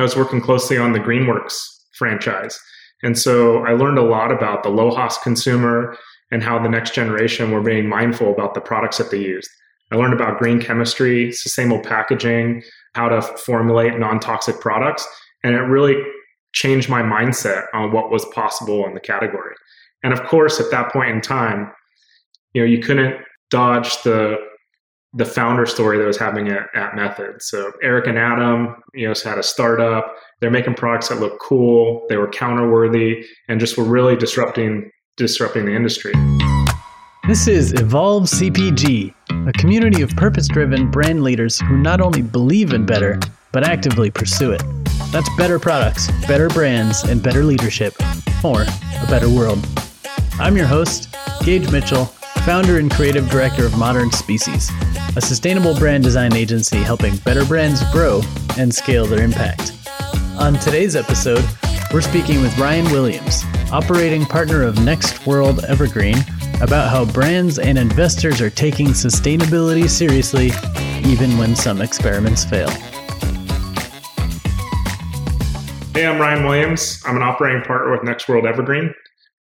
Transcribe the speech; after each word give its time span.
I 0.00 0.02
was 0.02 0.16
working 0.16 0.40
closely 0.40 0.78
on 0.78 0.94
the 0.94 0.98
Greenworks 0.98 1.62
franchise. 1.92 2.58
And 3.02 3.18
so 3.18 3.58
I 3.66 3.72
learned 3.72 3.98
a 3.98 4.02
lot 4.02 4.32
about 4.32 4.62
the 4.62 4.70
LOHAS 4.70 5.20
consumer 5.22 5.94
and 6.30 6.42
how 6.42 6.58
the 6.58 6.70
next 6.70 6.94
generation 6.94 7.50
were 7.50 7.60
being 7.60 7.86
mindful 7.86 8.32
about 8.32 8.54
the 8.54 8.62
products 8.62 8.96
that 8.96 9.10
they 9.10 9.18
used. 9.18 9.50
I 9.92 9.96
learned 9.96 10.14
about 10.14 10.38
green 10.38 10.58
chemistry, 10.58 11.32
sustainable 11.32 11.82
packaging, 11.82 12.62
how 12.94 13.10
to 13.10 13.20
formulate 13.20 13.98
non 13.98 14.20
toxic 14.20 14.58
products. 14.58 15.06
And 15.44 15.54
it 15.54 15.60
really 15.60 16.02
changed 16.54 16.88
my 16.88 17.02
mindset 17.02 17.64
on 17.74 17.92
what 17.92 18.10
was 18.10 18.24
possible 18.26 18.86
in 18.86 18.94
the 18.94 19.00
category. 19.00 19.54
And 20.02 20.14
of 20.14 20.24
course, 20.24 20.58
at 20.60 20.70
that 20.70 20.92
point 20.92 21.10
in 21.10 21.20
time, 21.20 21.70
you 22.54 22.62
know, 22.62 22.66
you 22.66 22.78
couldn't 22.78 23.16
dodge 23.50 24.02
the 24.02 24.38
the 25.12 25.24
founder 25.24 25.66
story 25.66 25.98
that 25.98 26.06
was 26.06 26.16
happening 26.16 26.48
at, 26.48 26.68
at 26.74 26.94
Method. 26.94 27.42
So 27.42 27.72
Eric 27.82 28.06
and 28.06 28.18
Adam, 28.18 28.76
you 28.94 29.08
know, 29.08 29.14
had 29.24 29.38
a 29.38 29.42
startup. 29.42 30.14
They're 30.40 30.50
making 30.50 30.74
products 30.74 31.08
that 31.08 31.18
look 31.18 31.40
cool. 31.40 32.06
They 32.08 32.16
were 32.16 32.28
counterworthy 32.28 33.24
and 33.48 33.58
just 33.58 33.76
were 33.76 33.84
really 33.84 34.16
disrupting 34.16 34.90
disrupting 35.16 35.66
the 35.66 35.74
industry. 35.74 36.12
This 37.26 37.46
is 37.46 37.74
Evolve 37.74 38.24
CPG, 38.24 39.14
a 39.46 39.52
community 39.52 40.02
of 40.02 40.10
purpose 40.10 40.48
driven 40.48 40.90
brand 40.90 41.22
leaders 41.22 41.60
who 41.60 41.76
not 41.76 42.00
only 42.00 42.22
believe 42.22 42.72
in 42.72 42.86
better, 42.86 43.20
but 43.52 43.62
actively 43.62 44.10
pursue 44.10 44.52
it. 44.52 44.62
That's 45.12 45.28
better 45.36 45.58
products, 45.58 46.10
better 46.26 46.48
brands, 46.48 47.02
and 47.04 47.22
better 47.22 47.44
leadership 47.44 47.94
for 48.40 48.62
a 48.62 49.06
better 49.08 49.28
world. 49.28 49.64
I'm 50.34 50.56
your 50.56 50.66
host, 50.66 51.14
Gage 51.44 51.70
Mitchell, 51.70 52.10
founder 52.40 52.78
and 52.78 52.90
creative 52.90 53.28
director 53.28 53.66
of 53.66 53.76
Modern 53.76 54.10
Species, 54.10 54.70
a 55.14 55.20
sustainable 55.20 55.74
brand 55.78 56.02
design 56.02 56.32
agency 56.32 56.78
helping 56.78 57.16
better 57.18 57.44
brands 57.44 57.82
grow 57.92 58.22
and 58.58 58.74
scale 58.74 59.04
their 59.04 59.22
impact. 59.22 59.72
On 60.38 60.54
today's 60.54 60.96
episode, 60.96 61.44
we're 61.92 62.00
speaking 62.00 62.40
with 62.40 62.56
Ryan 62.56 62.90
Williams, 62.92 63.44
operating 63.70 64.24
partner 64.24 64.62
of 64.62 64.82
Next 64.82 65.26
World 65.26 65.64
Evergreen, 65.66 66.16
about 66.62 66.88
how 66.88 67.04
brands 67.04 67.58
and 67.58 67.76
investors 67.76 68.40
are 68.40 68.50
taking 68.50 68.88
sustainability 68.88 69.88
seriously, 69.88 70.50
even 71.08 71.36
when 71.36 71.54
some 71.54 71.82
experiments 71.82 72.44
fail. 72.44 72.70
Hey, 75.92 76.06
I'm 76.06 76.18
Ryan 76.18 76.46
Williams. 76.46 77.02
I'm 77.04 77.16
an 77.16 77.22
operating 77.22 77.62
partner 77.62 77.90
with 77.90 78.02
Next 78.02 78.28
World 78.28 78.46
Evergreen. 78.46 78.94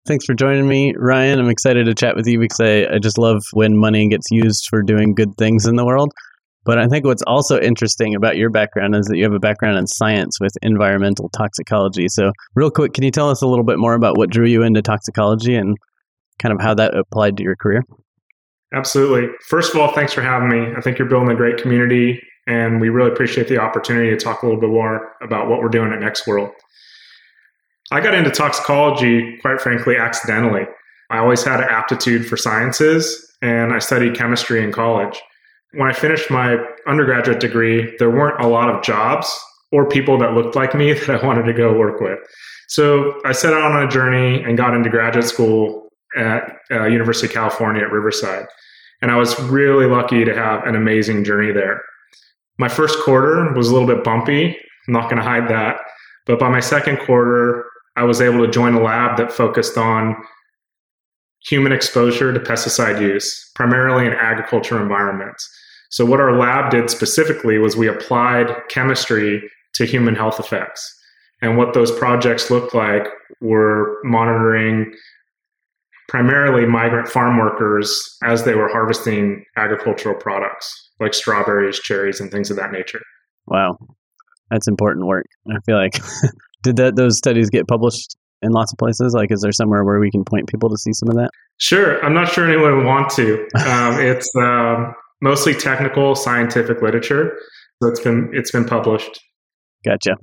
Thanks 0.06 0.24
for 0.24 0.34
joining 0.34 0.68
me, 0.68 0.94
Ryan. 0.96 1.40
I'm 1.40 1.48
excited 1.48 1.86
to 1.86 1.94
chat 1.94 2.14
with 2.14 2.28
you 2.28 2.38
because 2.38 2.60
I, 2.60 2.86
I 2.94 2.98
just 3.00 3.18
love 3.18 3.42
when 3.52 3.76
money 3.76 4.08
gets 4.08 4.30
used 4.30 4.68
for 4.70 4.80
doing 4.80 5.14
good 5.14 5.36
things 5.36 5.66
in 5.66 5.74
the 5.74 5.84
world. 5.84 6.12
But 6.64 6.78
I 6.78 6.86
think 6.86 7.04
what's 7.04 7.24
also 7.26 7.60
interesting 7.60 8.14
about 8.14 8.36
your 8.36 8.48
background 8.48 8.94
is 8.94 9.06
that 9.06 9.16
you 9.16 9.24
have 9.24 9.32
a 9.32 9.40
background 9.40 9.78
in 9.78 9.86
science 9.88 10.38
with 10.40 10.52
environmental 10.62 11.28
toxicology. 11.30 12.06
So, 12.08 12.30
real 12.54 12.70
quick, 12.70 12.92
can 12.92 13.02
you 13.02 13.10
tell 13.10 13.30
us 13.30 13.42
a 13.42 13.48
little 13.48 13.64
bit 13.64 13.78
more 13.78 13.94
about 13.94 14.16
what 14.16 14.30
drew 14.30 14.46
you 14.46 14.62
into 14.62 14.80
toxicology 14.80 15.56
and 15.56 15.76
kind 16.40 16.52
of 16.52 16.60
how 16.60 16.74
that 16.74 16.96
applied 16.96 17.36
to 17.38 17.42
your 17.42 17.56
career? 17.56 17.82
Absolutely. 18.74 19.28
First 19.48 19.74
of 19.74 19.80
all, 19.80 19.92
thanks 19.92 20.12
for 20.12 20.22
having 20.22 20.48
me. 20.48 20.72
I 20.76 20.80
think 20.80 20.98
you're 20.98 21.08
building 21.08 21.30
a 21.30 21.36
great 21.36 21.56
community, 21.58 22.20
and 22.46 22.80
we 22.80 22.90
really 22.90 23.10
appreciate 23.10 23.48
the 23.48 23.58
opportunity 23.58 24.10
to 24.10 24.16
talk 24.16 24.42
a 24.42 24.46
little 24.46 24.60
bit 24.60 24.70
more 24.70 25.14
about 25.20 25.48
what 25.48 25.60
we're 25.60 25.68
doing 25.68 25.92
at 25.92 26.00
Next 26.00 26.26
World. 26.28 26.50
I 27.92 28.00
got 28.00 28.14
into 28.14 28.30
toxicology, 28.30 29.38
quite 29.38 29.60
frankly, 29.60 29.96
accidentally. 29.96 30.66
I 31.10 31.18
always 31.18 31.44
had 31.44 31.60
an 31.60 31.68
aptitude 31.68 32.26
for 32.26 32.36
sciences, 32.36 33.36
and 33.42 33.72
I 33.72 33.78
studied 33.78 34.16
chemistry 34.16 34.62
in 34.62 34.72
college. 34.72 35.20
When 35.72 35.88
I 35.88 35.92
finished 35.92 36.30
my 36.30 36.56
undergraduate 36.86 37.38
degree, 37.38 37.94
there 37.98 38.10
weren't 38.10 38.42
a 38.42 38.48
lot 38.48 38.68
of 38.68 38.82
jobs 38.82 39.32
or 39.72 39.88
people 39.88 40.18
that 40.18 40.32
looked 40.32 40.56
like 40.56 40.74
me 40.74 40.92
that 41.06 41.22
I 41.22 41.26
wanted 41.26 41.44
to 41.44 41.52
go 41.52 41.76
work 41.76 42.00
with. 42.00 42.18
So 42.68 43.20
I 43.24 43.32
set 43.32 43.52
out 43.52 43.72
on 43.72 43.82
a 43.84 43.88
journey 43.88 44.42
and 44.42 44.56
got 44.56 44.74
into 44.74 44.90
graduate 44.90 45.26
school 45.26 45.88
at 46.16 46.56
uh, 46.70 46.86
University 46.86 47.26
of 47.26 47.32
California 47.32 47.82
at 47.82 47.92
Riverside. 47.92 48.46
And 49.02 49.10
I 49.10 49.16
was 49.16 49.38
really 49.42 49.86
lucky 49.86 50.24
to 50.24 50.34
have 50.34 50.64
an 50.66 50.74
amazing 50.74 51.22
journey 51.22 51.52
there. 51.52 51.82
My 52.58 52.68
first 52.68 52.98
quarter 53.00 53.52
was 53.52 53.68
a 53.68 53.72
little 53.72 53.86
bit 53.86 54.02
bumpy. 54.02 54.56
I'm 54.88 54.92
not 54.92 55.04
going 55.04 55.18
to 55.18 55.22
hide 55.22 55.48
that. 55.48 55.76
But 56.24 56.38
by 56.38 56.48
my 56.48 56.60
second 56.60 56.98
quarter, 57.00 57.64
I 57.96 58.04
was 58.04 58.20
able 58.20 58.44
to 58.44 58.50
join 58.50 58.74
a 58.74 58.82
lab 58.82 59.16
that 59.18 59.32
focused 59.32 59.76
on 59.76 60.16
human 61.46 61.72
exposure 61.72 62.32
to 62.32 62.40
pesticide 62.40 63.00
use, 63.00 63.50
primarily 63.54 64.06
in 64.06 64.12
agriculture 64.12 64.80
environments. 64.80 65.48
So, 65.90 66.04
what 66.04 66.20
our 66.20 66.36
lab 66.36 66.70
did 66.70 66.90
specifically 66.90 67.58
was 67.58 67.76
we 67.76 67.88
applied 67.88 68.50
chemistry 68.68 69.42
to 69.74 69.84
human 69.84 70.14
health 70.14 70.40
effects. 70.40 70.92
And 71.42 71.56
what 71.56 71.74
those 71.74 71.92
projects 71.92 72.50
looked 72.50 72.74
like 72.74 73.06
were 73.40 73.98
monitoring 74.04 74.92
primarily 76.08 76.64
migrant 76.66 77.08
farm 77.08 77.38
workers 77.38 78.16
as 78.22 78.44
they 78.44 78.54
were 78.54 78.68
harvesting 78.68 79.44
agricultural 79.56 80.14
products 80.14 80.86
like 81.00 81.14
strawberries, 81.14 81.78
cherries, 81.78 82.20
and 82.20 82.30
things 82.30 82.50
of 82.50 82.56
that 82.56 82.72
nature. 82.72 83.00
Wow, 83.46 83.78
that's 84.50 84.68
important 84.68 85.06
work. 85.06 85.26
I 85.50 85.60
feel 85.60 85.76
like 85.76 85.94
did 86.62 86.76
that 86.76 86.96
those 86.96 87.18
studies 87.18 87.50
get 87.50 87.68
published 87.68 88.16
in 88.42 88.52
lots 88.52 88.72
of 88.72 88.78
places? 88.78 89.14
Like, 89.14 89.30
is 89.32 89.40
there 89.40 89.52
somewhere 89.52 89.84
where 89.84 89.98
we 89.98 90.10
can 90.10 90.24
point 90.24 90.48
people 90.48 90.68
to 90.68 90.76
see 90.76 90.92
some 90.92 91.08
of 91.08 91.16
that? 91.16 91.30
Sure. 91.58 92.04
I'm 92.04 92.14
not 92.14 92.28
sure 92.28 92.46
anyone 92.46 92.78
would 92.78 92.86
want 92.86 93.10
to. 93.10 93.46
Um, 93.66 94.00
it's 94.00 94.28
um, 94.36 94.94
mostly 95.20 95.54
technical 95.54 96.14
scientific 96.14 96.82
literature, 96.82 97.36
so 97.82 97.88
it's 97.88 98.00
been 98.00 98.30
it's 98.32 98.50
been 98.50 98.64
published. 98.64 99.20
Gotcha. 99.84 100.16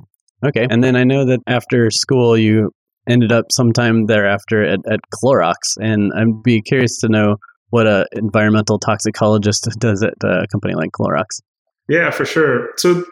Okay. 0.46 0.66
And 0.70 0.84
then 0.84 0.96
I 0.96 1.04
know 1.04 1.26
that 1.26 1.40
after 1.48 1.90
school 1.92 2.38
you 2.38 2.72
ended 3.08 3.32
up 3.32 3.46
sometime 3.52 4.06
thereafter 4.06 4.64
at, 4.64 4.80
at 4.90 5.00
Clorox, 5.14 5.56
and 5.80 6.12
I'd 6.16 6.44
be 6.44 6.62
curious 6.62 7.00
to 7.00 7.10
know 7.10 7.38
what 7.70 7.88
a 7.88 8.06
environmental 8.14 8.80
toxicologist 8.80 9.68
does 9.80 10.04
at 10.04 10.14
a 10.24 10.48
company 10.52 10.76
like 10.76 10.92
Clorox. 10.92 11.42
Yeah, 11.90 12.12
for 12.12 12.26
sure. 12.26 12.70
So 12.78 13.04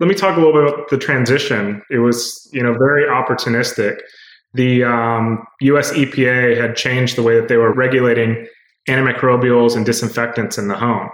let 0.00 0.08
me 0.08 0.14
talk 0.14 0.36
a 0.36 0.40
little 0.40 0.52
bit 0.52 0.72
about 0.72 0.88
the 0.90 0.98
transition. 0.98 1.82
It 1.90 1.98
was, 1.98 2.48
you 2.52 2.62
know, 2.62 2.72
very 2.72 3.04
opportunistic. 3.04 3.98
The 4.54 4.84
um, 4.84 5.44
U.S. 5.60 5.92
EPA 5.92 6.60
had 6.60 6.76
changed 6.76 7.16
the 7.16 7.22
way 7.22 7.38
that 7.38 7.48
they 7.48 7.56
were 7.56 7.72
regulating 7.72 8.46
antimicrobials 8.88 9.76
and 9.76 9.84
disinfectants 9.84 10.56
in 10.56 10.68
the 10.68 10.76
home, 10.76 11.10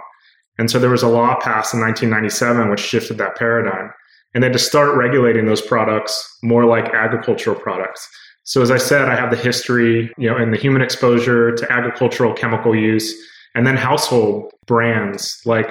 and 0.57 0.71
so 0.71 0.79
there 0.79 0.89
was 0.89 1.03
a 1.03 1.09
law 1.09 1.35
passed 1.35 1.73
in 1.73 1.81
1997 1.81 2.69
which 2.69 2.79
shifted 2.79 3.17
that 3.17 3.35
paradigm, 3.35 3.91
and 4.33 4.41
they 4.41 4.47
had 4.47 4.53
to 4.53 4.59
start 4.59 4.95
regulating 4.95 5.45
those 5.45 5.61
products 5.61 6.37
more 6.43 6.65
like 6.65 6.93
agricultural 6.93 7.59
products. 7.59 8.07
So 8.43 8.61
as 8.61 8.69
I 8.69 8.77
said, 8.77 9.09
I 9.09 9.15
have 9.15 9.31
the 9.31 9.37
history, 9.37 10.13
you 10.17 10.29
know, 10.29 10.37
in 10.37 10.51
the 10.51 10.57
human 10.57 10.83
exposure 10.83 11.55
to 11.55 11.71
agricultural 11.71 12.33
chemical 12.33 12.75
use, 12.75 13.13
and 13.55 13.65
then 13.65 13.75
household 13.75 14.53
brands 14.67 15.41
like 15.45 15.67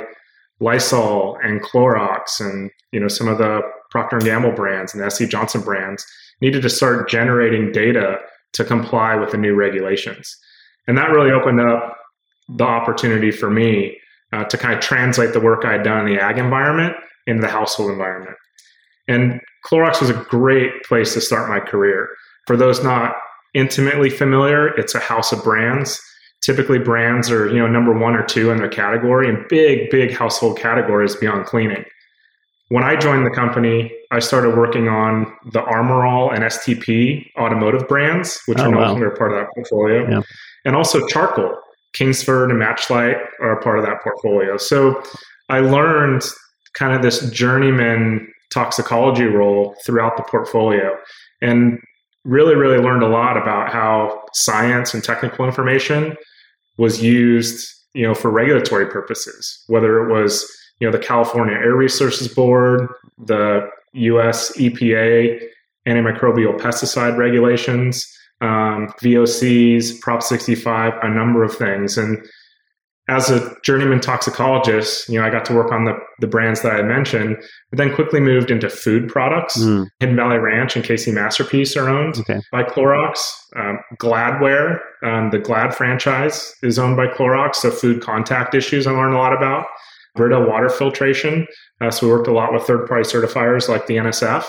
Lysol 0.60 1.38
and 1.42 1.62
Clorox 1.62 2.40
and 2.40 2.70
you 2.92 3.00
know 3.00 3.08
some 3.08 3.28
of 3.28 3.38
the 3.38 3.60
Procter 3.90 4.16
and 4.16 4.24
Gamble 4.24 4.52
brands 4.52 4.94
and 4.94 5.02
the 5.02 5.10
SC 5.10 5.28
Johnson 5.28 5.60
brands 5.60 6.06
needed 6.40 6.62
to 6.62 6.70
start 6.70 7.08
generating 7.08 7.72
data 7.72 8.18
to 8.54 8.64
comply 8.64 9.14
with 9.16 9.30
the 9.30 9.36
new 9.36 9.54
regulations. 9.54 10.36
And 10.86 10.96
that 10.98 11.10
really 11.10 11.30
opened 11.30 11.60
up 11.60 11.96
the 12.48 12.64
opportunity 12.64 13.30
for 13.30 13.50
me 13.50 13.96
uh, 14.32 14.44
to 14.44 14.58
kind 14.58 14.74
of 14.74 14.80
translate 14.80 15.32
the 15.32 15.40
work 15.40 15.64
I 15.64 15.72
had 15.72 15.82
done 15.82 16.06
in 16.06 16.14
the 16.14 16.20
ag 16.20 16.38
environment 16.38 16.94
into 17.26 17.40
the 17.40 17.48
household 17.48 17.90
environment. 17.90 18.36
And 19.08 19.40
Clorox 19.66 20.00
was 20.00 20.10
a 20.10 20.26
great 20.28 20.82
place 20.84 21.14
to 21.14 21.20
start 21.20 21.48
my 21.48 21.60
career. 21.60 22.08
For 22.46 22.56
those 22.56 22.82
not 22.82 23.14
intimately 23.54 24.10
familiar, 24.10 24.68
it's 24.68 24.94
a 24.94 25.00
house 25.00 25.32
of 25.32 25.42
brands 25.42 26.00
typically 26.44 26.78
brands 26.78 27.30
are 27.30 27.48
you 27.48 27.58
know 27.58 27.66
number 27.66 27.92
one 27.92 28.14
or 28.14 28.22
two 28.22 28.50
in 28.50 28.58
their 28.58 28.68
category 28.68 29.28
and 29.28 29.44
big 29.48 29.90
big 29.90 30.12
household 30.12 30.58
categories 30.58 31.16
beyond 31.16 31.46
cleaning 31.46 31.84
when 32.68 32.84
i 32.84 32.94
joined 32.94 33.24
the 33.24 33.30
company 33.30 33.90
i 34.10 34.18
started 34.18 34.56
working 34.56 34.88
on 34.88 35.24
the 35.52 35.62
armorall 35.62 36.32
and 36.32 36.44
stp 36.44 37.24
automotive 37.38 37.88
brands 37.88 38.40
which 38.46 38.58
oh, 38.58 38.64
are 38.64 38.70
no 38.70 38.78
wow. 38.78 38.88
longer 38.88 39.10
part 39.10 39.32
of 39.32 39.38
that 39.38 39.48
portfolio 39.54 40.08
yeah. 40.08 40.20
and 40.64 40.76
also 40.76 41.06
charcoal 41.06 41.56
kingsford 41.94 42.50
and 42.50 42.58
matchlight 42.58 43.16
are 43.40 43.60
part 43.62 43.78
of 43.78 43.84
that 43.84 44.02
portfolio 44.02 44.56
so 44.58 45.02
i 45.48 45.60
learned 45.60 46.22
kind 46.74 46.94
of 46.94 47.00
this 47.00 47.30
journeyman 47.30 48.28
toxicology 48.52 49.24
role 49.24 49.74
throughout 49.86 50.16
the 50.18 50.22
portfolio 50.24 50.94
and 51.40 51.78
really 52.24 52.54
really 52.54 52.78
learned 52.78 53.02
a 53.02 53.08
lot 53.08 53.38
about 53.38 53.72
how 53.72 54.22
science 54.34 54.92
and 54.92 55.02
technical 55.02 55.46
information 55.46 56.14
was 56.76 57.02
used, 57.02 57.68
you 57.94 58.06
know, 58.06 58.14
for 58.14 58.30
regulatory 58.30 58.86
purposes, 58.86 59.64
whether 59.68 60.02
it 60.02 60.12
was, 60.12 60.50
you 60.80 60.86
know, 60.86 60.92
the 60.92 61.04
California 61.04 61.54
Air 61.54 61.74
Resources 61.74 62.28
Board, 62.28 62.88
the 63.18 63.68
US 63.92 64.56
EPA 64.56 65.40
antimicrobial 65.86 66.58
pesticide 66.58 67.16
regulations, 67.16 68.04
um, 68.40 68.88
VOCs, 69.02 70.00
Prop 70.00 70.22
65, 70.22 70.92
a 71.02 71.08
number 71.08 71.44
of 71.44 71.56
things. 71.56 71.96
And 71.96 72.26
as 73.08 73.30
a 73.30 73.54
journeyman 73.62 74.00
toxicologist, 74.00 75.08
you 75.10 75.18
know, 75.18 75.26
I 75.26 75.30
got 75.30 75.44
to 75.46 75.54
work 75.54 75.70
on 75.72 75.84
the, 75.84 75.94
the 76.20 76.26
brands 76.26 76.62
that 76.62 76.72
I 76.72 76.82
mentioned, 76.82 77.36
but 77.70 77.76
then 77.76 77.94
quickly 77.94 78.18
moved 78.18 78.50
into 78.50 78.70
food 78.70 79.08
products. 79.08 79.58
Mm. 79.58 79.88
Hidden 80.00 80.16
Valley 80.16 80.38
Ranch 80.38 80.74
and 80.74 80.84
KC 80.84 81.12
Masterpiece 81.12 81.76
are 81.76 81.88
owned 81.88 82.18
okay. 82.20 82.40
by 82.50 82.62
Clorox. 82.62 83.18
Um, 83.56 83.78
Gladware, 83.98 84.78
um, 85.02 85.30
the 85.30 85.38
Glad 85.38 85.74
franchise, 85.74 86.54
is 86.62 86.78
owned 86.78 86.96
by 86.96 87.06
Clorox. 87.06 87.56
So 87.56 87.70
food 87.70 88.00
contact 88.00 88.54
issues 88.54 88.86
I 88.86 88.92
learned 88.92 89.14
a 89.14 89.18
lot 89.18 89.34
about. 89.34 89.66
Brita 90.14 90.40
water 90.40 90.70
filtration. 90.70 91.46
Uh, 91.80 91.90
so 91.90 92.06
we 92.06 92.12
worked 92.12 92.28
a 92.28 92.32
lot 92.32 92.54
with 92.54 92.62
third 92.62 92.88
party 92.88 93.02
certifiers 93.02 93.68
like 93.68 93.86
the 93.86 93.96
NSF. 93.96 94.46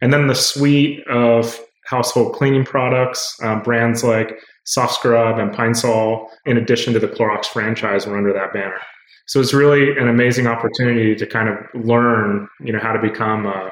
And 0.00 0.12
then 0.12 0.26
the 0.26 0.34
suite 0.34 1.06
of 1.08 1.60
household 1.84 2.34
cleaning 2.34 2.64
products, 2.64 3.36
um, 3.42 3.62
brands 3.62 4.02
like 4.02 4.38
Soft 4.64 4.94
Scrub 4.94 5.38
and 5.38 5.52
Pine 5.52 5.74
Sol, 5.74 6.30
in 6.44 6.56
addition 6.56 6.92
to 6.92 6.98
the 6.98 7.08
Clorox 7.08 7.46
franchise, 7.46 8.06
were 8.06 8.16
under 8.16 8.32
that 8.32 8.52
banner. 8.52 8.78
So 9.26 9.40
it's 9.40 9.54
really 9.54 9.96
an 9.96 10.08
amazing 10.08 10.46
opportunity 10.46 11.14
to 11.14 11.26
kind 11.26 11.48
of 11.48 11.54
learn, 11.74 12.48
you 12.60 12.72
know, 12.72 12.80
how 12.80 12.92
to 12.92 13.00
become 13.00 13.46
a, 13.46 13.70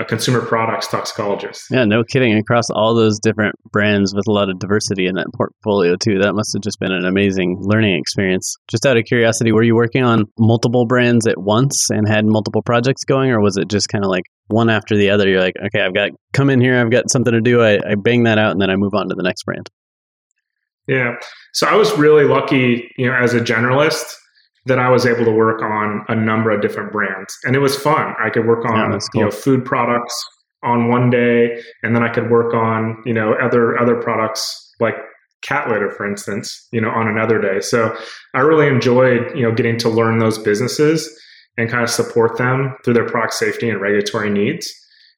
a 0.00 0.04
consumer 0.04 0.40
products 0.40 0.88
toxicologist. 0.88 1.62
Yeah, 1.70 1.84
no 1.84 2.02
kidding. 2.02 2.36
Across 2.36 2.70
all 2.70 2.94
those 2.94 3.18
different 3.20 3.54
brands 3.70 4.14
with 4.14 4.26
a 4.26 4.32
lot 4.32 4.50
of 4.50 4.58
diversity 4.58 5.06
in 5.06 5.14
that 5.14 5.28
portfolio 5.36 5.94
too. 5.96 6.18
That 6.18 6.34
must 6.34 6.52
have 6.54 6.62
just 6.62 6.80
been 6.80 6.92
an 6.92 7.04
amazing 7.04 7.58
learning 7.60 7.98
experience. 7.98 8.56
Just 8.68 8.84
out 8.84 8.96
of 8.96 9.04
curiosity, 9.04 9.52
were 9.52 9.62
you 9.62 9.76
working 9.76 10.02
on 10.02 10.24
multiple 10.38 10.86
brands 10.86 11.26
at 11.26 11.38
once 11.38 11.88
and 11.90 12.08
had 12.08 12.24
multiple 12.26 12.62
projects 12.62 13.04
going, 13.04 13.30
or 13.30 13.40
was 13.40 13.56
it 13.56 13.68
just 13.68 13.88
kind 13.88 14.04
of 14.04 14.10
like 14.10 14.24
one 14.48 14.70
after 14.70 14.96
the 14.96 15.10
other? 15.10 15.28
You're 15.28 15.40
like, 15.40 15.56
okay, 15.66 15.84
I've 15.84 15.94
got 15.94 16.10
come 16.32 16.50
in 16.50 16.60
here, 16.60 16.80
I've 16.80 16.90
got 16.90 17.10
something 17.10 17.32
to 17.32 17.40
do. 17.40 17.62
I, 17.62 17.74
I 17.74 17.94
bang 17.96 18.24
that 18.24 18.38
out, 18.38 18.50
and 18.52 18.60
then 18.60 18.70
I 18.70 18.76
move 18.76 18.94
on 18.94 19.08
to 19.08 19.14
the 19.14 19.22
next 19.22 19.44
brand. 19.44 19.70
Yeah. 20.90 21.14
So 21.52 21.68
I 21.68 21.76
was 21.76 21.96
really 21.96 22.24
lucky, 22.24 22.90
you 22.98 23.06
know, 23.06 23.14
as 23.14 23.32
a 23.32 23.40
generalist 23.40 24.12
that 24.66 24.80
I 24.80 24.90
was 24.90 25.06
able 25.06 25.24
to 25.24 25.30
work 25.30 25.62
on 25.62 26.04
a 26.08 26.16
number 26.16 26.50
of 26.50 26.60
different 26.60 26.90
brands. 26.90 27.32
And 27.44 27.54
it 27.54 27.60
was 27.60 27.76
fun. 27.76 28.14
I 28.18 28.28
could 28.28 28.46
work 28.46 28.64
on, 28.64 28.90
yeah, 28.90 28.98
cool. 28.98 29.20
you 29.20 29.24
know, 29.24 29.30
food 29.30 29.64
products 29.64 30.26
on 30.64 30.88
one 30.88 31.08
day 31.08 31.62
and 31.84 31.94
then 31.94 32.02
I 32.02 32.08
could 32.12 32.28
work 32.28 32.54
on, 32.54 33.00
you 33.06 33.14
know, 33.14 33.34
other 33.34 33.78
other 33.78 33.94
products 34.02 34.74
like 34.80 34.96
cat 35.42 35.70
litter 35.70 35.90
for 35.90 36.06
instance, 36.06 36.68
you 36.72 36.80
know, 36.80 36.90
on 36.90 37.06
another 37.06 37.40
day. 37.40 37.60
So 37.60 37.96
I 38.34 38.40
really 38.40 38.66
enjoyed, 38.66 39.34
you 39.34 39.42
know, 39.42 39.54
getting 39.54 39.78
to 39.78 39.88
learn 39.88 40.18
those 40.18 40.38
businesses 40.38 41.08
and 41.56 41.70
kind 41.70 41.84
of 41.84 41.88
support 41.88 42.36
them 42.36 42.76
through 42.84 42.94
their 42.94 43.08
product 43.08 43.34
safety 43.34 43.70
and 43.70 43.80
regulatory 43.80 44.28
needs 44.28 44.74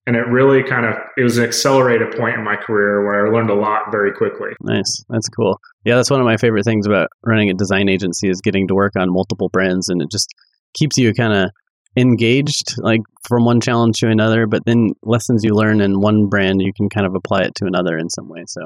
and 0.07 0.17
it 0.17 0.27
really 0.27 0.63
kind 0.63 0.85
of 0.85 0.97
it 1.17 1.23
was 1.23 1.39
an 1.39 1.45
accelerated 1.45 2.17
point 2.17 2.35
in 2.35 2.45
my 2.45 2.57
career 2.57 3.05
where 3.05 3.27
I 3.27 3.31
learned 3.31 3.51
a 3.51 3.55
lot 3.55 3.91
very 3.91 4.13
quickly. 4.13 4.51
Nice, 4.61 5.05
that's 5.09 5.29
cool. 5.29 5.61
Yeah, 5.85 5.97
that's 5.97 6.11
one 6.11 6.21
of 6.21 6.27
my 6.27 6.37
favorite 6.37 6.65
things 6.65 6.87
about 6.87 7.09
running 7.25 7.51
a 7.51 7.55
design 7.55 7.89
agency 7.89 8.29
is 8.29 8.41
getting 8.41 8.67
to 8.69 8.75
work 8.75 8.93
on 8.97 9.13
multiple 9.13 9.49
brands, 9.49 9.89
and 9.89 10.03
it 10.03 10.11
just 10.11 10.29
keeps 10.75 10.97
you 10.99 11.13
kind 11.15 11.33
of 11.33 11.51
engaged, 11.97 12.75
like 12.79 13.03
from 13.29 13.45
one 13.45 13.61
challenge 13.61 13.99
to 13.99 14.09
another. 14.09 14.47
But 14.47 14.65
then 14.65 14.93
lessons 15.03 15.45
you 15.45 15.55
learn 15.55 15.81
in 15.81 16.01
one 16.01 16.27
brand, 16.27 16.63
you 16.63 16.73
can 16.73 16.89
kind 16.89 17.07
of 17.07 17.15
apply 17.15 17.43
it 17.43 17.55
to 17.57 17.67
another 17.67 17.97
in 17.99 18.11
some 18.11 18.29
way. 18.29 18.45
So 18.47 18.63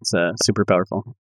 it's 0.00 0.14
uh, 0.14 0.32
super 0.42 0.64
powerful. 0.64 1.16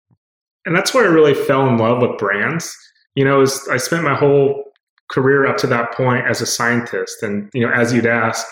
And 0.67 0.77
that's 0.77 0.93
where 0.93 1.05
I 1.05 1.13
really 1.13 1.35
fell 1.35 1.67
in 1.67 1.79
love 1.79 2.03
with 2.03 2.19
brands. 2.19 2.77
You 3.15 3.25
know, 3.25 3.39
was, 3.39 3.67
I 3.69 3.79
spent 3.79 4.05
my 4.05 4.15
whole 4.15 4.65
career 5.11 5.47
up 5.47 5.57
to 5.59 5.67
that 5.69 5.93
point 5.93 6.27
as 6.29 6.41
a 6.41 6.47
scientist, 6.47 7.23
and 7.23 7.51
you 7.55 7.67
know, 7.67 7.73
as 7.73 7.93
you'd 7.93 8.07
ask 8.07 8.47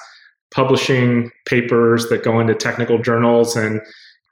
publishing 0.57 1.31
papers 1.45 2.09
that 2.09 2.25
go 2.25 2.41
into 2.41 2.55
technical 2.55 2.99
journals. 2.99 3.55
And 3.55 3.83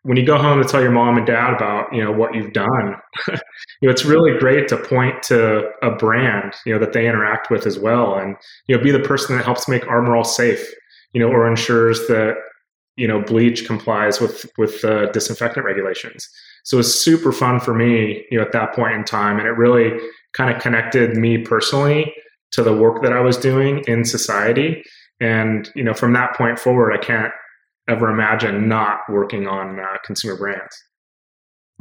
when 0.04 0.16
you 0.16 0.24
go 0.24 0.38
home 0.38 0.60
to 0.60 0.66
tell 0.66 0.80
your 0.80 0.90
mom 0.90 1.18
and 1.18 1.26
dad 1.26 1.52
about 1.52 1.92
you 1.92 2.02
know 2.02 2.10
what 2.10 2.34
you've 2.34 2.52
done 2.52 2.96
you 3.28 3.34
know 3.82 3.90
it's 3.90 4.04
really 4.04 4.38
great 4.38 4.66
to 4.68 4.76
point 4.76 5.22
to 5.22 5.70
a 5.82 5.90
brand 5.90 6.52
you 6.66 6.72
know 6.72 6.78
that 6.78 6.94
they 6.94 7.06
interact 7.06 7.50
with 7.50 7.66
as 7.66 7.78
well. 7.78 8.14
And 8.14 8.36
you 8.66 8.76
know 8.76 8.82
be 8.82 8.90
the 8.90 9.00
person 9.00 9.36
that 9.36 9.44
helps 9.44 9.68
make 9.68 9.86
Armor 9.86 10.16
All 10.16 10.24
safe 10.24 10.66
you 11.12 11.20
know 11.20 11.28
or 11.28 11.46
ensures 11.46 12.06
that 12.08 12.36
you 12.96 13.06
know 13.06 13.20
bleach 13.20 13.66
complies 13.66 14.18
with 14.18 14.46
with 14.56 14.82
uh, 14.82 15.10
disinfectant 15.12 15.66
regulations. 15.66 16.26
So 16.64 16.78
it's 16.78 16.94
super 16.94 17.32
fun 17.32 17.60
for 17.60 17.74
me 17.74 18.24
you 18.30 18.38
know 18.38 18.44
at 18.44 18.52
that 18.52 18.74
point 18.74 18.94
in 18.94 19.04
time. 19.04 19.38
And 19.38 19.46
it 19.46 19.52
really 19.52 19.92
kind 20.32 20.54
of 20.54 20.62
connected 20.62 21.16
me 21.16 21.38
personally 21.38 22.14
to 22.52 22.62
the 22.62 22.76
work 22.76 23.02
that 23.02 23.12
i 23.12 23.20
was 23.20 23.36
doing 23.36 23.82
in 23.88 24.04
society 24.04 24.82
and 25.20 25.68
you 25.74 25.84
know, 25.84 25.94
from 25.94 26.12
that 26.14 26.34
point 26.36 26.58
forward, 26.58 26.92
I 26.92 26.98
can't 26.98 27.32
ever 27.88 28.08
imagine 28.08 28.68
not 28.68 29.00
working 29.08 29.46
on 29.46 29.78
uh, 29.78 29.98
consumer 30.04 30.36
brands. 30.36 30.76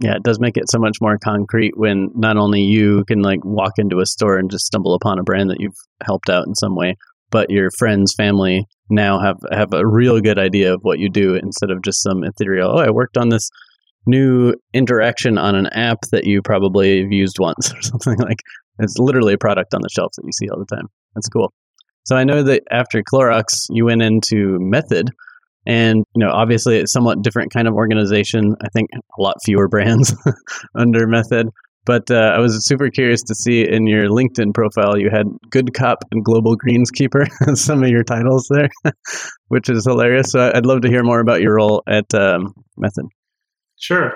Yeah, 0.02 0.16
it 0.16 0.24
does 0.24 0.40
make 0.40 0.58
it 0.58 0.70
so 0.70 0.80
much 0.80 0.98
more 1.02 1.18
concrete 1.24 1.74
when 1.78 2.10
not 2.16 2.36
only 2.36 2.62
you 2.62 3.06
can 3.06 3.22
like 3.22 3.46
walk 3.46 3.74
into 3.78 4.00
a 4.00 4.06
store 4.06 4.38
and 4.38 4.50
just 4.50 4.66
stumble 4.66 4.96
upon 4.96 5.20
a 5.20 5.24
brand 5.24 5.50
that 5.52 5.60
you've 5.60 5.78
helped 6.04 6.30
out 6.30 6.48
in 6.48 6.56
some 6.56 6.76
way, 6.76 6.96
but 7.30 7.52
your 7.52 7.70
friends, 7.78 8.14
family 8.16 8.66
now 8.90 9.20
have 9.20 9.38
have 9.52 9.74
a 9.74 9.86
real 9.86 10.20
good 10.20 10.40
idea 10.40 10.74
of 10.74 10.80
what 10.82 11.00
you 11.00 11.10
do 11.10 11.36
instead 11.36 11.70
of 11.70 11.84
just 11.84 12.02
some 12.02 12.24
ethereal. 12.24 12.72
Oh, 12.72 12.82
I 12.82 12.90
worked 12.90 13.18
on 13.18 13.30
this 13.30 13.50
new 14.06 14.56
interaction 14.74 15.38
on 15.38 15.56
an 15.56 15.68
app 15.68 16.00
that 16.12 16.26
you 16.26 16.42
probably 16.42 17.02
have 17.02 17.12
used 17.12 17.38
once 17.40 17.74
or 17.74 17.82
something 17.82 18.18
like. 18.18 18.42
It's 18.80 18.98
literally 18.98 19.34
a 19.34 19.38
product 19.38 19.76
on 19.76 19.82
the 19.84 19.90
shelf 19.90 20.14
that 20.18 20.24
you 20.26 20.32
see 20.32 20.50
all 20.50 20.58
the 20.58 20.76
time. 20.76 20.88
That's 21.14 21.30
cool. 21.30 21.54
So 22.06 22.16
I 22.16 22.24
know 22.24 22.44
that 22.44 22.64
after 22.70 23.02
Clorox, 23.02 23.66
you 23.70 23.86
went 23.86 24.02
into 24.02 24.58
Method, 24.60 25.10
and 25.66 26.04
you 26.14 26.20
know, 26.26 26.32
obviously, 26.32 26.78
it's 26.78 26.92
a 26.92 26.94
somewhat 26.94 27.22
different 27.22 27.54
kind 27.54 27.68
of 27.68 27.74
organization. 27.74 28.56
I 28.62 28.68
think 28.70 28.90
a 28.94 29.22
lot 29.22 29.38
fewer 29.44 29.68
brands 29.70 30.16
under 30.76 31.08
Method. 31.08 31.50
But 31.86 32.10
uh, 32.10 32.32
I 32.36 32.40
was 32.40 32.66
super 32.66 32.90
curious 32.90 33.22
to 33.24 33.36
see 33.36 33.68
in 33.68 33.88
your 33.88 34.08
LinkedIn 34.08 34.54
profile 34.54 34.98
you 34.98 35.10
had 35.10 35.26
Good 35.50 35.74
Cop 35.74 36.00
and 36.12 36.24
Global 36.24 36.56
Greenskeeper 36.58 37.28
some 37.58 37.84
of 37.84 37.90
your 37.90 38.04
titles 38.04 38.50
there, 38.50 38.70
which 39.50 39.70
is 39.70 39.84
hilarious. 39.86 40.32
So 40.32 40.50
I'd 40.54 40.66
love 40.66 40.82
to 40.82 40.88
hear 40.88 41.04
more 41.04 41.20
about 41.20 41.42
your 41.42 41.56
role 41.56 41.84
at 41.86 42.14
um, 42.14 42.54
Method. 42.78 43.06
Sure. 43.78 44.14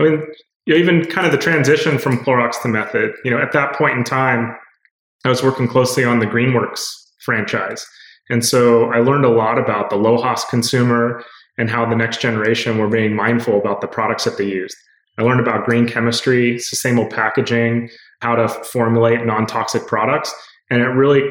I 0.00 0.02
mean, 0.02 0.22
you 0.66 0.74
know, 0.74 0.80
even 0.80 1.04
kind 1.04 1.26
of 1.26 1.32
the 1.32 1.38
transition 1.38 1.96
from 1.98 2.18
Clorox 2.18 2.60
to 2.62 2.68
Method. 2.68 3.12
You 3.24 3.30
know, 3.30 3.38
at 3.38 3.52
that 3.52 3.74
point 3.74 3.96
in 3.96 4.02
time, 4.02 4.56
I 5.24 5.28
was 5.28 5.44
working 5.44 5.68
closely 5.68 6.04
on 6.04 6.18
the 6.18 6.26
Greenworks 6.26 7.05
franchise. 7.26 7.86
And 8.30 8.44
so 8.44 8.86
I 8.92 9.00
learned 9.00 9.26
a 9.26 9.30
lot 9.30 9.58
about 9.58 9.90
the 9.90 9.96
LOHAS 9.96 10.48
consumer 10.48 11.22
and 11.58 11.68
how 11.68 11.84
the 11.84 11.96
next 11.96 12.20
generation 12.20 12.78
were 12.78 12.88
being 12.88 13.14
mindful 13.14 13.58
about 13.58 13.80
the 13.80 13.86
products 13.86 14.24
that 14.24 14.38
they 14.38 14.46
used. 14.46 14.76
I 15.18 15.22
learned 15.22 15.40
about 15.40 15.64
green 15.64 15.86
chemistry, 15.86 16.58
sustainable 16.58 17.08
packaging, 17.08 17.90
how 18.20 18.36
to 18.36 18.48
formulate 18.48 19.24
non 19.26 19.46
toxic 19.46 19.86
products. 19.86 20.34
And 20.70 20.80
it 20.80 20.86
really 20.86 21.22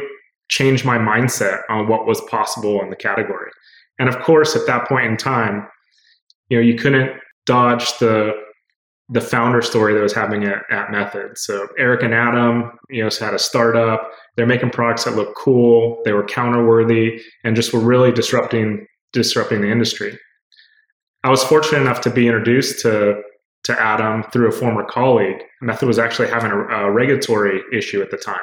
changed 0.49 0.85
my 0.85 0.97
mindset 0.97 1.61
on 1.69 1.87
what 1.87 2.05
was 2.05 2.21
possible 2.21 2.81
in 2.81 2.89
the 2.89 2.95
category. 2.95 3.51
And 3.99 4.09
of 4.09 4.19
course, 4.19 4.55
at 4.55 4.67
that 4.67 4.87
point 4.87 5.05
in 5.05 5.17
time, 5.17 5.67
you 6.49 6.57
know, 6.57 6.63
you 6.63 6.75
couldn't 6.75 7.11
dodge 7.45 7.97
the 7.99 8.33
the 9.09 9.21
founder 9.21 9.61
story 9.61 9.93
that 9.93 10.01
was 10.01 10.13
happening 10.13 10.45
at, 10.45 10.63
at 10.71 10.91
Method. 10.91 11.37
So 11.37 11.67
Eric 11.77 12.01
and 12.01 12.13
Adam, 12.13 12.71
you 12.89 13.03
know, 13.03 13.09
had 13.19 13.33
a 13.33 13.39
startup. 13.39 14.09
They're 14.35 14.47
making 14.47 14.71
products 14.71 15.03
that 15.03 15.15
look 15.15 15.35
cool. 15.35 16.01
They 16.05 16.13
were 16.13 16.25
counterworthy 16.25 17.21
and 17.43 17.55
just 17.55 17.73
were 17.73 17.79
really 17.79 18.11
disrupting 18.11 18.87
disrupting 19.13 19.61
the 19.61 19.71
industry. 19.71 20.17
I 21.23 21.29
was 21.29 21.43
fortunate 21.43 21.81
enough 21.81 22.01
to 22.01 22.09
be 22.09 22.27
introduced 22.27 22.81
to 22.81 23.21
to 23.65 23.81
Adam 23.81 24.23
through 24.31 24.47
a 24.47 24.51
former 24.51 24.83
colleague. 24.83 25.41
Method 25.61 25.87
was 25.87 25.99
actually 25.99 26.27
having 26.27 26.51
a, 26.51 26.57
a 26.57 26.91
regulatory 26.91 27.61
issue 27.73 28.01
at 28.01 28.11
the 28.11 28.17
time. 28.17 28.37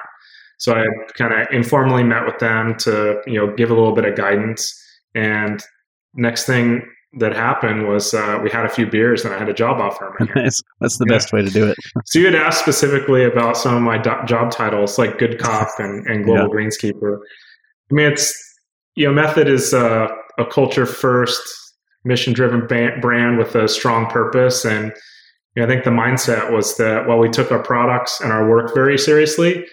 So 0.58 0.74
I 0.74 0.84
kind 1.16 1.32
of 1.32 1.48
informally 1.52 2.02
met 2.04 2.24
with 2.24 2.38
them 2.38 2.76
to, 2.78 3.20
you 3.26 3.34
know, 3.34 3.54
give 3.54 3.70
a 3.70 3.74
little 3.74 3.94
bit 3.94 4.04
of 4.04 4.16
guidance. 4.16 4.80
And 5.14 5.60
next 6.14 6.46
thing 6.46 6.82
that 7.14 7.34
happened 7.34 7.86
was 7.86 8.14
uh, 8.14 8.38
we 8.42 8.50
had 8.50 8.64
a 8.64 8.68
few 8.68 8.86
beers 8.86 9.24
and 9.24 9.34
I 9.34 9.38
had 9.38 9.48
a 9.48 9.54
job 9.54 9.80
offer. 9.80 10.16
Nice. 10.34 10.62
That's 10.80 10.96
the 10.96 11.06
yeah. 11.08 11.16
best 11.16 11.32
way 11.32 11.42
to 11.42 11.50
do 11.50 11.68
it. 11.68 11.76
so 12.06 12.18
you 12.18 12.26
had 12.26 12.34
asked 12.34 12.60
specifically 12.60 13.24
about 13.24 13.56
some 13.56 13.74
of 13.74 13.82
my 13.82 13.98
do- 13.98 14.24
job 14.26 14.50
titles 14.50 14.98
like 14.98 15.18
Good 15.18 15.38
Cop 15.38 15.68
and, 15.78 16.06
and 16.06 16.24
Global 16.24 16.48
yeah. 16.54 16.66
Greenskeeper. 16.66 17.18
I 17.90 17.94
mean, 17.94 18.12
it's, 18.12 18.34
you 18.94 19.06
know, 19.06 19.12
Method 19.12 19.48
is 19.48 19.74
uh, 19.74 20.08
a 20.38 20.46
culture 20.46 20.86
first, 20.86 21.42
mission 22.04 22.32
driven 22.32 22.66
brand 22.66 23.38
with 23.38 23.54
a 23.54 23.68
strong 23.68 24.06
purpose. 24.06 24.64
And 24.64 24.92
you 25.54 25.60
know, 25.60 25.64
I 25.64 25.68
think 25.68 25.84
the 25.84 25.90
mindset 25.90 26.50
was 26.50 26.76
that 26.78 27.06
while 27.06 27.18
we 27.18 27.28
took 27.28 27.52
our 27.52 27.62
products 27.62 28.20
and 28.20 28.32
our 28.32 28.48
work 28.48 28.74
very 28.74 28.98
seriously, 28.98 29.66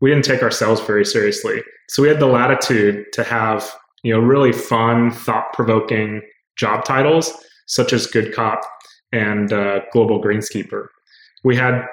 we 0.00 0.10
didn't 0.10 0.24
take 0.24 0.42
ourselves 0.42 0.80
very 0.82 1.04
seriously. 1.04 1.62
So 1.88 2.02
we 2.02 2.08
had 2.08 2.20
the 2.20 2.26
latitude 2.26 3.06
to 3.14 3.24
have, 3.24 3.72
you 4.02 4.12
know, 4.12 4.20
really 4.20 4.52
fun, 4.52 5.10
thought 5.10 5.52
provoking 5.54 6.22
job 6.56 6.84
titles, 6.84 7.32
such 7.66 7.92
as 7.92 8.06
Good 8.06 8.34
Cop 8.34 8.60
and 9.12 9.52
uh, 9.52 9.80
Global 9.92 10.22
Greenskeeper. 10.22 10.86
We 11.44 11.56
had, 11.56 11.84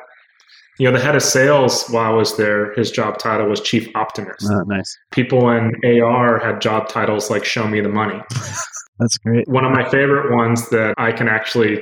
you 0.78 0.90
know, 0.90 0.98
the 0.98 1.04
head 1.04 1.16
of 1.16 1.24
sales 1.24 1.88
while 1.90 2.12
I 2.12 2.16
was 2.16 2.38
there, 2.38 2.74
his 2.74 2.92
job 2.92 3.18
title 3.18 3.48
was 3.48 3.62
Chief 3.62 3.90
Optimist. 3.96 4.48
Oh, 4.50 4.64
nice. 4.68 4.98
People 5.12 5.50
in 5.50 5.74
AR 6.02 6.40
had 6.40 6.62
job 6.62 6.88
titles 6.88 7.30
like 7.30 7.44
Show 7.46 7.68
Me 7.68 7.82
the 7.82 7.90
Money. 7.90 8.22
That's 9.00 9.18
great. 9.18 9.48
One 9.48 9.66
of 9.66 9.72
my 9.72 9.88
favorite 9.90 10.36
ones 10.36 10.70
that 10.70 10.94
I 10.98 11.12
can 11.12 11.28
actually 11.28 11.82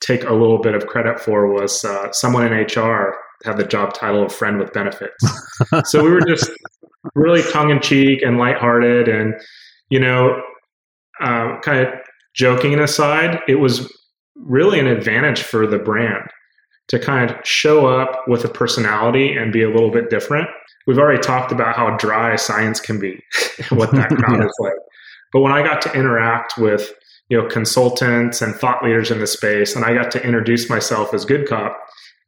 take 0.00 0.24
a 0.24 0.32
little 0.32 0.58
bit 0.58 0.74
of 0.74 0.86
credit 0.86 1.20
for 1.20 1.52
was 1.52 1.84
uh, 1.84 2.10
someone 2.12 2.46
in 2.46 2.52
HR 2.52 3.14
had 3.44 3.56
the 3.56 3.64
job 3.64 3.92
title 3.92 4.24
of 4.24 4.32
friend 4.32 4.58
with 4.58 4.72
benefits. 4.72 5.24
so 5.84 6.02
we 6.02 6.10
were 6.10 6.22
just 6.22 6.50
really 7.14 7.42
tongue 7.52 7.70
in 7.70 7.80
cheek 7.80 8.22
and 8.22 8.38
lighthearted, 8.38 9.08
and 9.08 9.34
you 9.90 10.00
know, 10.00 10.40
uh, 11.20 11.60
kind 11.60 11.86
of 11.86 11.94
joking 12.34 12.78
aside, 12.78 13.40
it 13.48 13.56
was 13.56 13.92
really 14.36 14.80
an 14.80 14.86
advantage 14.86 15.42
for 15.42 15.66
the 15.66 15.78
brand 15.78 16.28
to 16.88 16.98
kind 16.98 17.30
of 17.30 17.36
show 17.44 17.86
up 17.86 18.26
with 18.26 18.44
a 18.44 18.48
personality 18.48 19.36
and 19.36 19.52
be 19.52 19.62
a 19.62 19.70
little 19.70 19.90
bit 19.90 20.10
different. 20.10 20.48
We've 20.86 20.98
already 20.98 21.20
talked 21.20 21.52
about 21.52 21.76
how 21.76 21.96
dry 21.96 22.36
science 22.36 22.80
can 22.80 22.98
be, 22.98 23.22
what 23.70 23.92
that 23.92 24.08
crowd 24.10 24.38
yeah. 24.40 24.46
is 24.46 24.56
like. 24.58 24.72
But 25.32 25.40
when 25.40 25.52
I 25.52 25.62
got 25.62 25.80
to 25.82 25.92
interact 25.92 26.58
with 26.58 26.92
you 27.28 27.40
know 27.40 27.46
consultants 27.46 28.42
and 28.42 28.54
thought 28.56 28.82
leaders 28.82 29.10
in 29.10 29.20
the 29.20 29.26
space, 29.26 29.76
and 29.76 29.84
I 29.84 29.94
got 29.94 30.10
to 30.12 30.24
introduce 30.24 30.68
myself 30.68 31.14
as 31.14 31.24
Good 31.24 31.48
Cop, 31.48 31.78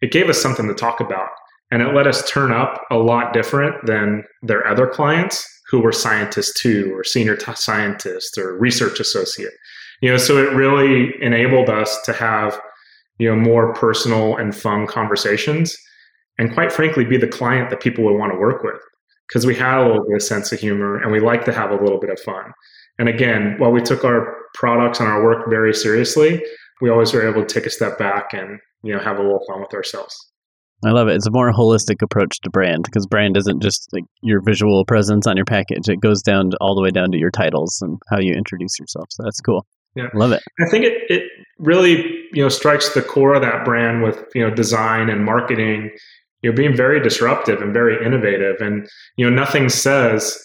it 0.01 0.13
gave 0.13 0.29
us 0.29 0.41
something 0.41 0.69
to 0.69 0.75
talk 0.75 1.01
about, 1.01 1.29
and 1.73 1.83
it 1.83 1.93
let 1.95 2.07
us 2.07 2.29
turn 2.31 2.53
up 2.53 2.85
a 2.91 2.97
lot 2.97 3.33
different 3.33 3.85
than 3.85 4.23
their 4.43 4.67
other 4.67 4.87
clients 4.87 5.49
who 5.73 5.81
were 5.81 5.91
scientists 5.91 6.53
too, 6.61 6.93
or 6.95 7.03
senior 7.03 7.35
t- 7.35 7.51
scientists, 7.57 8.39
or 8.39 8.57
research 8.59 9.01
associate. 9.01 9.55
You 10.03 10.11
know, 10.11 10.19
so 10.19 10.37
it 10.37 10.55
really 10.55 11.15
enabled 11.23 11.71
us 11.71 12.01
to 12.03 12.13
have 12.13 12.61
you 13.19 13.29
know 13.29 13.37
more 13.37 13.73
personal 13.73 14.37
and 14.37 14.55
fun 14.55 14.87
conversations, 14.87 15.77
and 16.39 16.53
quite 16.53 16.73
frankly, 16.73 17.05
be 17.05 17.17
the 17.17 17.27
client 17.27 17.71
that 17.71 17.81
people 17.81 18.05
would 18.05 18.19
want 18.19 18.33
to 18.33 18.39
work 18.39 18.63
with 18.63 18.81
because 19.29 19.47
we 19.47 19.55
had 19.55 19.79
a 19.79 19.87
little 19.87 20.05
bit 20.05 20.17
of 20.17 20.23
sense 20.23 20.53
of 20.53 20.61
humor 20.61 20.99
and 20.99 21.11
we 21.11 21.19
like 21.19 21.45
to 21.47 21.53
have 21.53 21.71
a 21.71 21.83
little 21.83 21.99
bit 21.99 22.11
of 22.11 22.21
fun. 22.21 22.53
And 22.99 23.09
again, 23.09 23.55
while 23.59 23.73
we 23.73 23.81
took 23.81 24.05
our 24.05 24.37
products 24.53 25.01
and 25.01 25.09
our 25.09 25.25
work 25.25 25.49
very 25.49 25.73
seriously, 25.73 26.45
we 26.83 26.91
always 26.91 27.15
were 27.15 27.27
able 27.27 27.43
to 27.43 27.55
take 27.55 27.65
a 27.65 27.71
step 27.71 27.97
back 27.97 28.35
and 28.35 28.61
you 28.83 28.93
know 28.93 29.01
have 29.01 29.19
a 29.19 29.23
little 29.23 29.43
fun 29.49 29.61
with 29.61 29.73
ourselves. 29.73 30.15
I 30.85 30.91
love 30.91 31.09
it. 31.09 31.17
It's 31.17 31.27
a 31.27 31.31
more 31.31 31.53
holistic 31.53 32.03
approach 32.03 32.41
to 32.41 32.51
brand 32.51 32.85
because 32.85 33.07
brand 33.07 33.37
isn't 33.37 33.63
just 33.63 33.89
like 33.93 34.05
your 34.23 34.41
visual 34.43 34.85
presence 34.85 35.27
on 35.27 35.37
your 35.37 35.45
package. 35.45 35.89
It 35.89 36.01
goes 36.01 36.23
down 36.23 36.51
to, 36.51 36.57
all 36.61 36.75
the 36.75 36.83
way 36.83 36.91
down 36.91 37.13
to 37.13 37.19
your 37.19 37.31
titles 37.31 37.79
and 37.83 37.99
how 38.11 38.19
you 38.19 38.35
introduce 38.35 38.79
yourself. 38.79 39.07
So 39.11 39.23
that's 39.23 39.41
cool. 39.41 39.67
Yeah. 39.95 40.09
Love 40.15 40.33
it. 40.33 40.43
I 40.61 40.69
think 40.71 40.85
it, 40.85 41.03
it 41.09 41.25
really, 41.59 42.27
you 42.33 42.43
know, 42.43 42.49
strikes 42.49 42.95
the 42.95 43.03
core 43.03 43.35
of 43.35 43.43
that 43.43 43.65
brand 43.65 44.03
with, 44.03 44.25
you 44.35 44.43
know, 44.43 44.53
design 44.53 45.09
and 45.09 45.25
marketing, 45.25 45.91
you 46.43 46.51
know, 46.51 46.57
being 46.57 46.75
very 46.75 47.01
disruptive 47.01 47.61
and 47.61 47.73
very 47.73 48.05
innovative. 48.05 48.57
And, 48.61 48.89
you 49.17 49.29
know, 49.29 49.35
nothing 49.35 49.69
says 49.69 50.39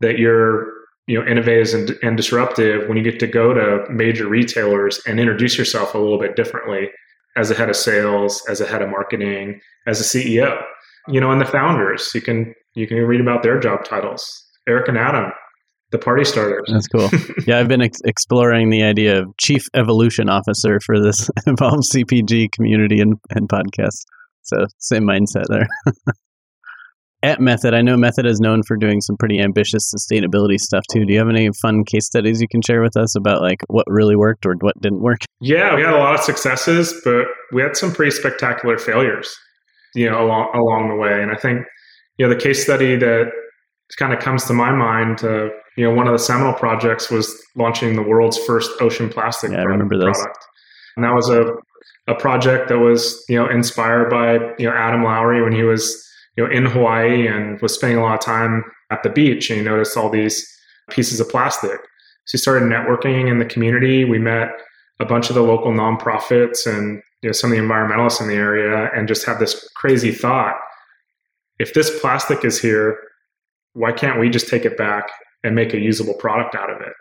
that 0.00 0.18
you're 0.18 0.72
you 1.06 1.20
know 1.20 1.26
innovative 1.26 1.74
and, 1.74 1.98
and 2.02 2.16
disruptive 2.16 2.88
when 2.88 2.96
you 2.96 3.04
get 3.04 3.20
to 3.20 3.26
go 3.26 3.52
to 3.52 3.84
major 3.90 4.26
retailers 4.26 5.00
and 5.06 5.20
introduce 5.20 5.58
yourself 5.58 5.94
a 5.94 5.98
little 5.98 6.18
bit 6.18 6.34
differently 6.34 6.88
as 7.36 7.50
a 7.50 7.54
head 7.54 7.68
of 7.68 7.76
sales 7.76 8.42
as 8.48 8.60
a 8.60 8.66
head 8.66 8.82
of 8.82 8.88
marketing 8.88 9.60
as 9.86 10.00
a 10.00 10.04
ceo 10.04 10.62
you 11.08 11.20
know 11.20 11.30
and 11.30 11.40
the 11.40 11.46
founders. 11.46 12.10
You 12.14 12.20
can 12.20 12.54
you 12.74 12.86
can 12.86 12.98
read 12.98 13.20
about 13.20 13.42
their 13.42 13.58
job 13.58 13.84
titles. 13.84 14.24
Eric 14.68 14.88
and 14.88 14.98
adam 14.98 15.32
the 15.90 15.98
party 15.98 16.24
starters. 16.24 16.68
That's 16.72 16.88
cool. 16.88 17.08
Yeah 17.46 17.58
i've 17.58 17.68
been 17.68 17.82
ex- 17.82 18.00
exploring 18.04 18.70
the 18.70 18.82
idea 18.82 19.20
of 19.20 19.36
chief 19.38 19.66
evolution 19.74 20.28
officer 20.28 20.80
for 20.84 21.00
this 21.00 21.30
evolve 21.46 21.84
cpg 21.92 22.50
community 22.52 23.00
and, 23.00 23.14
and 23.30 23.48
podcast. 23.48 24.04
So 24.42 24.66
same 24.78 25.04
mindset 25.04 25.44
there 25.48 25.66
at 27.24 27.40
Method, 27.40 27.72
I 27.72 27.80
know 27.80 27.96
Method 27.96 28.26
is 28.26 28.38
known 28.38 28.62
for 28.62 28.76
doing 28.76 29.00
some 29.00 29.16
pretty 29.16 29.40
ambitious 29.40 29.90
sustainability 29.92 30.58
stuff 30.58 30.84
too. 30.92 31.06
Do 31.06 31.12
you 31.14 31.18
have 31.18 31.30
any 31.30 31.48
fun 31.62 31.82
case 31.82 32.04
studies 32.04 32.42
you 32.42 32.48
can 32.48 32.60
share 32.60 32.82
with 32.82 32.98
us 32.98 33.16
about 33.16 33.40
like 33.40 33.62
what 33.68 33.86
really 33.88 34.14
worked 34.14 34.44
or 34.44 34.54
what 34.60 34.78
didn't 34.82 35.00
work? 35.00 35.20
Yeah, 35.40 35.74
we 35.74 35.82
had 35.82 35.94
a 35.94 35.98
lot 35.98 36.14
of 36.14 36.20
successes, 36.20 36.94
but 37.02 37.24
we 37.50 37.62
had 37.62 37.76
some 37.76 37.92
pretty 37.92 38.10
spectacular 38.10 38.76
failures, 38.76 39.34
you 39.94 40.08
know, 40.08 40.22
along 40.22 40.50
along 40.54 40.90
the 40.90 40.96
way. 40.96 41.22
And 41.22 41.32
I 41.32 41.36
think, 41.36 41.64
you 42.18 42.26
know, 42.26 42.34
the 42.34 42.38
case 42.38 42.62
study 42.62 42.96
that 42.96 43.32
kind 43.96 44.12
of 44.12 44.20
comes 44.20 44.44
to 44.44 44.52
my 44.52 44.70
mind, 44.70 45.24
uh, 45.24 45.48
you 45.78 45.84
know, 45.84 45.94
one 45.94 46.06
of 46.06 46.12
the 46.12 46.18
seminal 46.18 46.52
projects 46.52 47.10
was 47.10 47.34
launching 47.56 47.96
the 47.96 48.02
world's 48.02 48.38
first 48.44 48.70
ocean 48.82 49.08
plastic 49.08 49.50
yeah, 49.50 49.60
I 49.60 49.62
remember 49.62 49.96
those. 49.96 50.14
product. 50.14 50.38
And 50.96 51.04
that 51.04 51.14
was 51.14 51.30
a 51.30 51.54
a 52.06 52.14
project 52.14 52.68
that 52.68 52.78
was, 52.78 53.24
you 53.30 53.38
know, 53.38 53.48
inspired 53.48 54.10
by, 54.10 54.34
you 54.58 54.68
know, 54.68 54.74
Adam 54.76 55.02
Lowry 55.02 55.42
when 55.42 55.52
he 55.52 55.62
was 55.62 56.04
you 56.36 56.44
know, 56.44 56.50
in 56.50 56.66
Hawaii 56.66 57.26
and 57.26 57.60
was 57.60 57.74
spending 57.74 57.98
a 57.98 58.02
lot 58.02 58.14
of 58.14 58.20
time 58.20 58.64
at 58.90 59.02
the 59.02 59.10
beach 59.10 59.50
and 59.50 59.58
he 59.58 59.64
noticed 59.64 59.96
all 59.96 60.10
these 60.10 60.46
pieces 60.90 61.20
of 61.20 61.28
plastic. 61.28 61.80
So 62.26 62.32
he 62.32 62.38
started 62.38 62.64
networking 62.64 63.30
in 63.30 63.38
the 63.38 63.44
community. 63.44 64.04
We 64.04 64.18
met 64.18 64.48
a 65.00 65.04
bunch 65.04 65.28
of 65.28 65.34
the 65.34 65.42
local 65.42 65.72
nonprofits 65.72 66.66
and 66.66 67.02
you 67.22 67.28
know, 67.28 67.32
some 67.32 67.52
of 67.52 67.56
the 67.56 67.62
environmentalists 67.62 68.20
in 68.20 68.28
the 68.28 68.34
area 68.34 68.90
and 68.94 69.08
just 69.08 69.24
had 69.24 69.38
this 69.38 69.68
crazy 69.76 70.12
thought. 70.12 70.56
If 71.58 71.74
this 71.74 72.00
plastic 72.00 72.44
is 72.44 72.60
here, 72.60 72.98
why 73.74 73.92
can't 73.92 74.18
we 74.18 74.28
just 74.28 74.48
take 74.48 74.64
it 74.64 74.76
back 74.76 75.10
and 75.42 75.54
make 75.54 75.74
a 75.74 75.78
usable 75.78 76.14
product 76.14 76.54
out 76.54 76.70
of 76.70 76.80
it? 76.80 76.92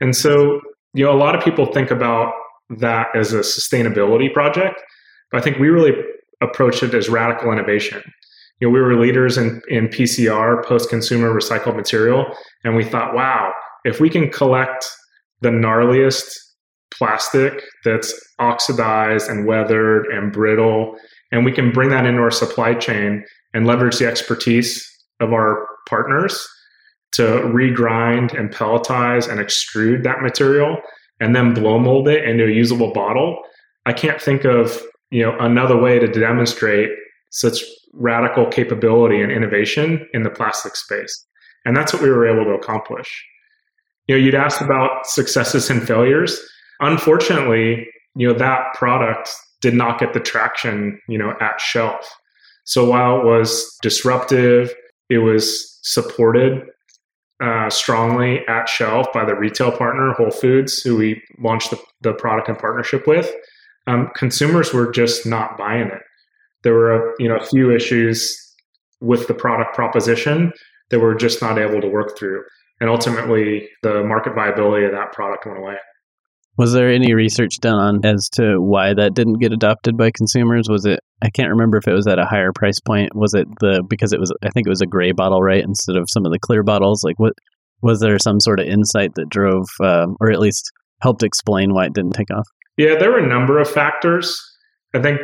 And 0.00 0.14
so, 0.14 0.60
you 0.92 1.04
know, 1.04 1.12
a 1.12 1.16
lot 1.16 1.34
of 1.34 1.42
people 1.42 1.66
think 1.66 1.90
about 1.90 2.32
that 2.78 3.08
as 3.14 3.32
a 3.32 3.40
sustainability 3.40 4.32
project, 4.32 4.82
but 5.30 5.40
I 5.40 5.44
think 5.44 5.58
we 5.58 5.68
really 5.68 5.92
approach 6.40 6.82
it 6.82 6.94
as 6.94 7.08
radical 7.08 7.52
innovation 7.52 8.02
you 8.60 8.68
know, 8.68 8.72
we 8.72 8.80
were 8.80 8.98
leaders 8.98 9.36
in, 9.36 9.60
in 9.68 9.88
PCR, 9.88 10.64
post 10.64 10.88
consumer 10.88 11.32
recycled 11.32 11.76
material. 11.76 12.26
And 12.64 12.74
we 12.74 12.84
thought, 12.84 13.14
wow, 13.14 13.52
if 13.84 14.00
we 14.00 14.08
can 14.08 14.30
collect 14.30 14.90
the 15.42 15.50
gnarliest 15.50 16.34
plastic 16.90 17.62
that's 17.84 18.14
oxidized 18.38 19.28
and 19.28 19.46
weathered 19.46 20.06
and 20.06 20.32
brittle, 20.32 20.96
and 21.32 21.44
we 21.44 21.52
can 21.52 21.70
bring 21.70 21.90
that 21.90 22.06
into 22.06 22.20
our 22.20 22.30
supply 22.30 22.74
chain 22.74 23.24
and 23.52 23.66
leverage 23.66 23.98
the 23.98 24.06
expertise 24.06 24.90
of 25.20 25.32
our 25.32 25.66
partners 25.88 26.46
to 27.12 27.22
regrind 27.22 28.38
and 28.38 28.50
pelletize 28.50 29.30
and 29.30 29.40
extrude 29.40 30.02
that 30.04 30.22
material 30.22 30.76
and 31.20 31.34
then 31.34 31.54
blow 31.54 31.78
mold 31.78 32.08
it 32.08 32.24
into 32.24 32.44
a 32.44 32.50
usable 32.50 32.92
bottle. 32.92 33.38
I 33.86 33.92
can't 33.92 34.20
think 34.20 34.44
of 34.44 34.82
you 35.10 35.22
know 35.22 35.36
another 35.38 35.78
way 35.78 35.98
to 35.98 36.08
demonstrate 36.08 36.90
such 37.30 37.62
radical 37.92 38.46
capability 38.46 39.20
and 39.20 39.32
innovation 39.32 40.06
in 40.12 40.22
the 40.22 40.30
plastic 40.30 40.76
space. 40.76 41.26
And 41.64 41.76
that's 41.76 41.92
what 41.92 42.02
we 42.02 42.10
were 42.10 42.26
able 42.26 42.44
to 42.44 42.58
accomplish. 42.58 43.24
You 44.06 44.14
know, 44.14 44.24
you'd 44.24 44.34
asked 44.34 44.60
about 44.60 45.06
successes 45.06 45.68
and 45.68 45.86
failures. 45.86 46.40
Unfortunately, 46.80 47.88
you 48.14 48.28
know, 48.28 48.34
that 48.34 48.74
product 48.74 49.30
did 49.60 49.74
not 49.74 49.98
get 49.98 50.12
the 50.12 50.20
traction, 50.20 51.00
you 51.08 51.18
know, 51.18 51.34
at 51.40 51.60
shelf. 51.60 52.08
So 52.64 52.88
while 52.88 53.20
it 53.20 53.24
was 53.24 53.76
disruptive, 53.82 54.72
it 55.08 55.18
was 55.18 55.78
supported 55.82 56.62
uh, 57.42 57.68
strongly 57.68 58.46
at 58.48 58.68
shelf 58.68 59.06
by 59.12 59.24
the 59.24 59.34
retail 59.34 59.70
partner, 59.70 60.12
Whole 60.12 60.30
Foods, 60.30 60.82
who 60.82 60.96
we 60.96 61.22
launched 61.38 61.70
the, 61.70 61.78
the 62.00 62.12
product 62.14 62.48
in 62.48 62.56
partnership 62.56 63.06
with. 63.06 63.32
Um, 63.86 64.10
consumers 64.14 64.72
were 64.72 64.90
just 64.90 65.26
not 65.26 65.56
buying 65.58 65.88
it 65.88 66.02
there 66.62 66.74
were 66.74 66.94
a, 66.94 67.12
you 67.18 67.28
know 67.28 67.36
a 67.36 67.44
few 67.44 67.74
issues 67.74 68.36
with 69.00 69.28
the 69.28 69.34
product 69.34 69.74
proposition 69.74 70.52
that 70.90 71.00
we're 71.00 71.14
just 71.14 71.42
not 71.42 71.58
able 71.58 71.80
to 71.80 71.88
work 71.88 72.16
through. 72.18 72.42
And 72.80 72.90
ultimately 72.90 73.68
the 73.82 74.02
market 74.04 74.34
viability 74.34 74.86
of 74.86 74.92
that 74.92 75.12
product 75.12 75.46
went 75.46 75.58
away. 75.58 75.76
Was 76.58 76.72
there 76.72 76.88
any 76.88 77.12
research 77.12 77.56
done 77.60 77.78
on 77.78 78.00
as 78.04 78.30
to 78.34 78.56
why 78.58 78.94
that 78.94 79.14
didn't 79.14 79.40
get 79.40 79.52
adopted 79.52 79.96
by 79.96 80.10
consumers? 80.14 80.68
Was 80.68 80.86
it 80.86 81.00
i 81.22 81.30
can't 81.30 81.50
remember 81.50 81.78
if 81.78 81.88
it 81.88 81.94
was 81.94 82.06
at 82.06 82.18
a 82.18 82.26
higher 82.26 82.52
price 82.54 82.80
point. 82.80 83.10
Was 83.14 83.34
it 83.34 83.46
the 83.60 83.82
because 83.88 84.12
it 84.12 84.20
was 84.20 84.32
i 84.42 84.50
think 84.50 84.66
it 84.66 84.70
was 84.70 84.80
a 84.80 84.86
gray 84.86 85.12
bottle 85.12 85.42
right 85.42 85.62
instead 85.62 85.96
of 85.96 86.08
some 86.08 86.24
of 86.24 86.32
the 86.32 86.38
clear 86.38 86.62
bottles? 86.62 87.02
Like 87.04 87.18
what 87.18 87.34
was 87.82 88.00
there 88.00 88.18
some 88.18 88.40
sort 88.40 88.60
of 88.60 88.66
insight 88.66 89.10
that 89.16 89.28
drove 89.28 89.66
um, 89.82 90.16
or 90.20 90.30
at 90.30 90.40
least 90.40 90.70
helped 91.02 91.22
explain 91.22 91.74
why 91.74 91.86
it 91.86 91.94
didn't 91.94 92.12
take 92.12 92.30
off? 92.30 92.46
Yeah 92.78 92.96
there 92.98 93.10
were 93.10 93.18
a 93.18 93.28
number 93.28 93.58
of 93.58 93.68
factors. 93.68 94.38
I 94.94 95.02
think 95.02 95.20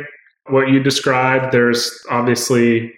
what 0.47 0.69
you 0.69 0.81
described, 0.81 1.51
there's 1.51 1.91
obviously 2.09 2.93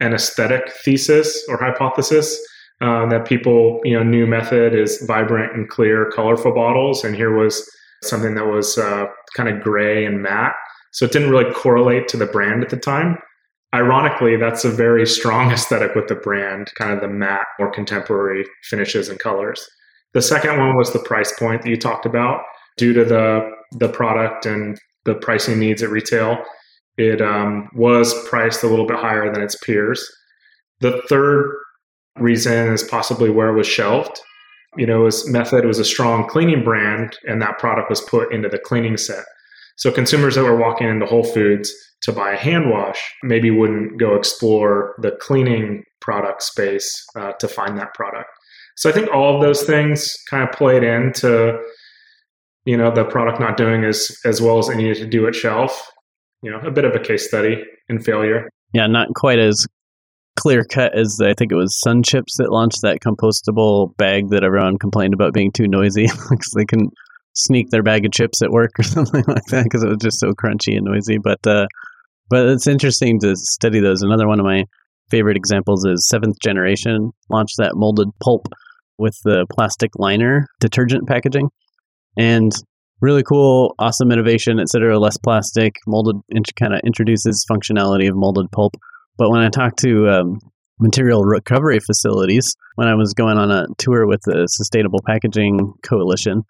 an 0.00 0.14
aesthetic 0.14 0.72
thesis 0.84 1.44
or 1.48 1.56
hypothesis 1.58 2.38
uh, 2.80 3.06
that 3.06 3.24
people, 3.24 3.80
you 3.84 3.96
know, 3.96 4.02
knew 4.02 4.26
method 4.26 4.74
is 4.74 5.02
vibrant 5.06 5.54
and 5.54 5.68
clear, 5.68 6.10
colorful 6.10 6.52
bottles, 6.52 7.04
and 7.04 7.14
here 7.14 7.36
was 7.36 7.70
something 8.02 8.34
that 8.34 8.46
was 8.46 8.76
uh, 8.78 9.06
kind 9.36 9.48
of 9.48 9.62
gray 9.62 10.04
and 10.04 10.22
matte. 10.22 10.54
So 10.92 11.04
it 11.04 11.12
didn't 11.12 11.30
really 11.30 11.52
correlate 11.52 12.08
to 12.08 12.16
the 12.16 12.26
brand 12.26 12.62
at 12.62 12.70
the 12.70 12.76
time. 12.76 13.18
Ironically, 13.74 14.36
that's 14.36 14.64
a 14.64 14.70
very 14.70 15.06
strong 15.06 15.50
aesthetic 15.52 15.94
with 15.94 16.08
the 16.08 16.16
brand, 16.16 16.72
kind 16.74 16.92
of 16.92 17.00
the 17.00 17.08
matte, 17.08 17.46
more 17.58 17.70
contemporary 17.70 18.44
finishes 18.64 19.08
and 19.08 19.18
colors. 19.18 19.66
The 20.14 20.22
second 20.22 20.58
one 20.58 20.76
was 20.76 20.92
the 20.92 20.98
price 20.98 21.32
point 21.38 21.62
that 21.62 21.70
you 21.70 21.76
talked 21.76 22.06
about. 22.06 22.42
Due 22.78 22.92
to 22.94 23.04
the 23.04 23.50
the 23.72 23.88
product 23.88 24.46
and 24.46 24.78
the 25.04 25.14
pricing 25.14 25.58
needs 25.58 25.82
at 25.82 25.90
retail, 25.90 26.42
it 26.96 27.20
um, 27.20 27.68
was 27.74 28.14
priced 28.28 28.62
a 28.62 28.68
little 28.68 28.86
bit 28.86 28.98
higher 28.98 29.32
than 29.32 29.42
its 29.42 29.56
peers. 29.56 30.06
The 30.80 31.02
third 31.08 31.54
reason 32.18 32.72
is 32.72 32.82
possibly 32.82 33.30
where 33.30 33.48
it 33.48 33.56
was 33.56 33.66
shelved. 33.66 34.20
You 34.76 34.86
know, 34.86 35.00
was 35.00 35.28
Method 35.28 35.64
was 35.64 35.78
a 35.78 35.84
strong 35.84 36.28
cleaning 36.28 36.64
brand, 36.64 37.16
and 37.26 37.40
that 37.42 37.58
product 37.58 37.90
was 37.90 38.00
put 38.00 38.32
into 38.32 38.48
the 38.48 38.58
cleaning 38.58 38.96
set. 38.96 39.24
So 39.76 39.90
consumers 39.90 40.34
that 40.34 40.44
were 40.44 40.56
walking 40.56 40.88
into 40.88 41.06
Whole 41.06 41.24
Foods 41.24 41.72
to 42.02 42.12
buy 42.12 42.32
a 42.32 42.36
hand 42.36 42.70
wash 42.70 43.00
maybe 43.22 43.50
wouldn't 43.50 43.98
go 43.98 44.14
explore 44.14 44.94
the 45.00 45.12
cleaning 45.20 45.84
product 46.00 46.42
space 46.42 47.04
uh, 47.16 47.32
to 47.32 47.48
find 47.48 47.78
that 47.78 47.94
product. 47.94 48.28
So 48.76 48.90
I 48.90 48.92
think 48.92 49.08
all 49.12 49.36
of 49.36 49.42
those 49.42 49.62
things 49.62 50.16
kind 50.28 50.42
of 50.42 50.54
played 50.54 50.82
into 50.82 51.58
you 52.64 52.76
know 52.76 52.92
the 52.92 53.04
product 53.04 53.40
not 53.40 53.56
doing 53.56 53.84
as 53.84 54.16
as 54.24 54.40
well 54.40 54.58
as 54.58 54.68
it 54.68 54.76
needed 54.76 54.96
to 54.98 55.06
do 55.06 55.26
at 55.26 55.34
shelf. 55.34 55.90
You 56.42 56.50
know, 56.50 56.58
a 56.58 56.70
bit 56.70 56.84
of 56.84 56.94
a 56.94 57.00
case 57.00 57.26
study 57.26 57.62
in 57.88 58.00
failure. 58.00 58.48
Yeah, 58.72 58.86
not 58.86 59.08
quite 59.14 59.38
as 59.38 59.66
clear 60.38 60.64
cut 60.64 60.96
as 60.96 61.20
I 61.22 61.34
think 61.34 61.52
it 61.52 61.56
was 61.56 61.80
SunChips 61.86 62.36
that 62.38 62.50
launched 62.50 62.80
that 62.82 62.98
compostable 63.00 63.96
bag 63.96 64.30
that 64.30 64.42
everyone 64.42 64.78
complained 64.78 65.14
about 65.14 65.34
being 65.34 65.52
too 65.52 65.68
noisy 65.68 66.06
because 66.30 66.52
they 66.56 66.64
couldn't 66.64 66.92
sneak 67.34 67.70
their 67.70 67.82
bag 67.82 68.04
of 68.04 68.12
chips 68.12 68.42
at 68.42 68.50
work 68.50 68.70
or 68.78 68.82
something 68.82 69.24
like 69.26 69.44
that 69.46 69.64
because 69.64 69.82
it 69.82 69.88
was 69.88 69.98
just 70.00 70.20
so 70.20 70.32
crunchy 70.32 70.76
and 70.76 70.84
noisy. 70.84 71.18
But 71.18 71.46
uh, 71.46 71.66
but 72.28 72.46
it's 72.46 72.66
interesting 72.66 73.20
to 73.20 73.36
study 73.36 73.80
those. 73.80 74.02
Another 74.02 74.26
one 74.26 74.40
of 74.40 74.46
my 74.46 74.64
favorite 75.10 75.36
examples 75.36 75.84
is 75.84 76.08
Seventh 76.08 76.36
Generation 76.42 77.10
launched 77.28 77.56
that 77.58 77.72
molded 77.74 78.08
pulp 78.22 78.46
with 78.98 79.14
the 79.24 79.46
plastic 79.52 79.90
liner 79.96 80.46
detergent 80.60 81.06
packaging, 81.06 81.50
and 82.16 82.52
really 83.02 83.24
cool, 83.24 83.74
awesome 83.78 84.10
innovation, 84.12 84.58
etc. 84.60 84.98
Less 84.98 85.18
plastic, 85.18 85.74
molded, 85.86 86.16
kind 86.56 86.72
of 86.72 86.80
introduces 86.84 87.44
functionality 87.50 88.08
of 88.08 88.16
molded 88.16 88.50
pulp. 88.52 88.76
But 89.18 89.30
when 89.30 89.42
I 89.42 89.50
talk 89.50 89.76
to 89.78 90.08
um, 90.08 90.38
material 90.80 91.24
recovery 91.24 91.80
facilities, 91.80 92.54
when 92.76 92.88
I 92.88 92.94
was 92.94 93.12
going 93.12 93.36
on 93.36 93.50
a 93.50 93.66
tour 93.76 94.06
with 94.06 94.20
the 94.24 94.46
Sustainable 94.46 95.00
Packaging 95.04 95.74
Coalition, 95.82 96.44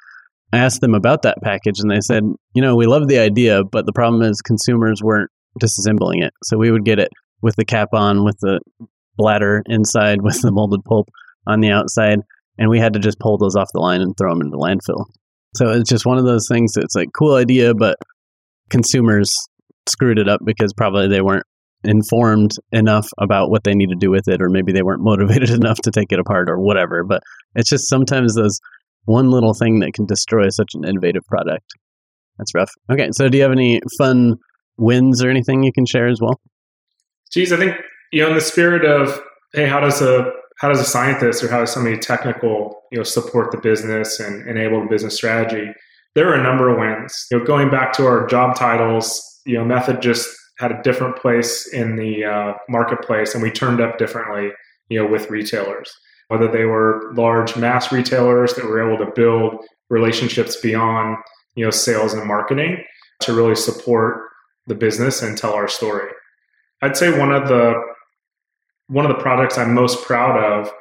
I 0.52 0.58
asked 0.58 0.82
them 0.82 0.94
about 0.94 1.22
that 1.22 1.38
package, 1.42 1.80
and 1.80 1.90
they 1.90 2.00
said, 2.00 2.22
you 2.54 2.62
know, 2.62 2.76
we 2.76 2.86
love 2.86 3.08
the 3.08 3.18
idea, 3.18 3.64
but 3.64 3.86
the 3.86 3.92
problem 3.92 4.22
is 4.22 4.42
consumers 4.42 5.00
weren't 5.02 5.30
disassembling 5.60 6.22
it. 6.22 6.34
So 6.44 6.58
we 6.58 6.70
would 6.70 6.84
get 6.84 6.98
it 6.98 7.08
with 7.40 7.56
the 7.56 7.64
cap 7.64 7.88
on, 7.94 8.24
with 8.24 8.36
the 8.40 8.60
bladder 9.16 9.62
inside, 9.66 10.18
with 10.22 10.42
the 10.42 10.52
molded 10.52 10.84
pulp 10.84 11.08
on 11.46 11.60
the 11.60 11.70
outside, 11.70 12.20
and 12.58 12.68
we 12.68 12.78
had 12.78 12.92
to 12.92 12.98
just 12.98 13.18
pull 13.18 13.38
those 13.38 13.56
off 13.56 13.70
the 13.72 13.80
line 13.80 14.02
and 14.02 14.14
throw 14.16 14.32
them 14.32 14.42
into 14.42 14.58
landfill. 14.58 15.06
So 15.54 15.70
it's 15.70 15.88
just 15.88 16.06
one 16.06 16.18
of 16.18 16.24
those 16.24 16.46
things 16.50 16.72
that's 16.74 16.94
like 16.94 17.08
cool 17.16 17.34
idea, 17.34 17.74
but 17.74 17.96
consumers 18.70 19.30
screwed 19.88 20.18
it 20.18 20.28
up 20.28 20.40
because 20.44 20.72
probably 20.72 21.08
they 21.08 21.20
weren't 21.20 21.44
informed 21.84 22.52
enough 22.70 23.08
about 23.18 23.50
what 23.50 23.64
they 23.64 23.74
need 23.74 23.90
to 23.90 23.96
do 23.96 24.10
with 24.10 24.28
it, 24.28 24.40
or 24.40 24.48
maybe 24.48 24.72
they 24.72 24.82
weren't 24.82 25.02
motivated 25.04 25.50
enough 25.50 25.78
to 25.82 25.90
take 25.90 26.12
it 26.12 26.18
apart 26.18 26.48
or 26.48 26.58
whatever. 26.58 27.04
But 27.04 27.22
it's 27.54 27.68
just 27.68 27.88
sometimes 27.88 28.34
those 28.34 28.58
one 29.04 29.30
little 29.30 29.54
thing 29.54 29.80
that 29.80 29.92
can 29.94 30.06
destroy 30.06 30.48
such 30.48 30.70
an 30.74 30.84
innovative 30.84 31.24
product. 31.26 31.66
That's 32.38 32.54
rough. 32.54 32.70
Okay, 32.90 33.10
so 33.12 33.28
do 33.28 33.36
you 33.36 33.42
have 33.42 33.52
any 33.52 33.80
fun 33.98 34.36
wins 34.78 35.22
or 35.22 35.28
anything 35.28 35.62
you 35.62 35.72
can 35.72 35.86
share 35.86 36.08
as 36.08 36.20
well? 36.20 36.40
Geez, 37.32 37.52
I 37.52 37.56
think 37.56 37.76
you 38.12 38.22
know, 38.22 38.28
in 38.28 38.34
the 38.34 38.40
spirit 38.40 38.84
of 38.84 39.20
hey, 39.54 39.66
how 39.66 39.80
does 39.80 40.00
a 40.00 40.30
how 40.62 40.68
does 40.68 40.80
a 40.80 40.84
scientist 40.84 41.42
or 41.42 41.48
how 41.48 41.58
does 41.58 41.72
somebody 41.72 41.98
technical 41.98 42.84
you 42.92 42.96
know 42.96 43.02
support 43.02 43.50
the 43.50 43.58
business 43.58 44.20
and 44.20 44.48
enable 44.48 44.80
the 44.80 44.88
business 44.88 45.16
strategy? 45.16 45.72
There 46.14 46.30
are 46.30 46.38
a 46.38 46.42
number 46.42 46.68
of 46.68 46.78
wins. 46.78 47.26
You 47.30 47.38
know, 47.38 47.44
going 47.44 47.68
back 47.68 47.92
to 47.94 48.06
our 48.06 48.26
job 48.28 48.54
titles, 48.54 49.40
you 49.44 49.58
know, 49.58 49.64
method 49.64 50.00
just 50.00 50.28
had 50.58 50.70
a 50.70 50.80
different 50.82 51.16
place 51.16 51.66
in 51.72 51.96
the 51.96 52.24
uh, 52.24 52.52
marketplace, 52.68 53.34
and 53.34 53.42
we 53.42 53.50
turned 53.50 53.80
up 53.80 53.98
differently. 53.98 54.52
You 54.88 55.02
know, 55.02 55.10
with 55.10 55.30
retailers, 55.30 55.92
whether 56.28 56.46
they 56.46 56.64
were 56.64 57.12
large 57.14 57.56
mass 57.56 57.90
retailers 57.90 58.54
that 58.54 58.64
were 58.64 58.88
able 58.88 59.04
to 59.04 59.10
build 59.12 59.64
relationships 59.90 60.56
beyond 60.60 61.16
you 61.56 61.64
know 61.64 61.72
sales 61.72 62.14
and 62.14 62.24
marketing 62.24 62.84
to 63.22 63.32
really 63.32 63.56
support 63.56 64.28
the 64.68 64.76
business 64.76 65.22
and 65.22 65.36
tell 65.36 65.54
our 65.54 65.68
story. 65.68 66.08
I'd 66.82 66.96
say 66.96 67.18
one 67.18 67.32
of 67.32 67.48
the 67.48 67.74
one 68.88 69.04
of 69.04 69.14
the 69.14 69.22
products 69.22 69.58
I'm 69.58 69.74
most 69.74 70.04
proud 70.04 70.38
of 70.38 70.72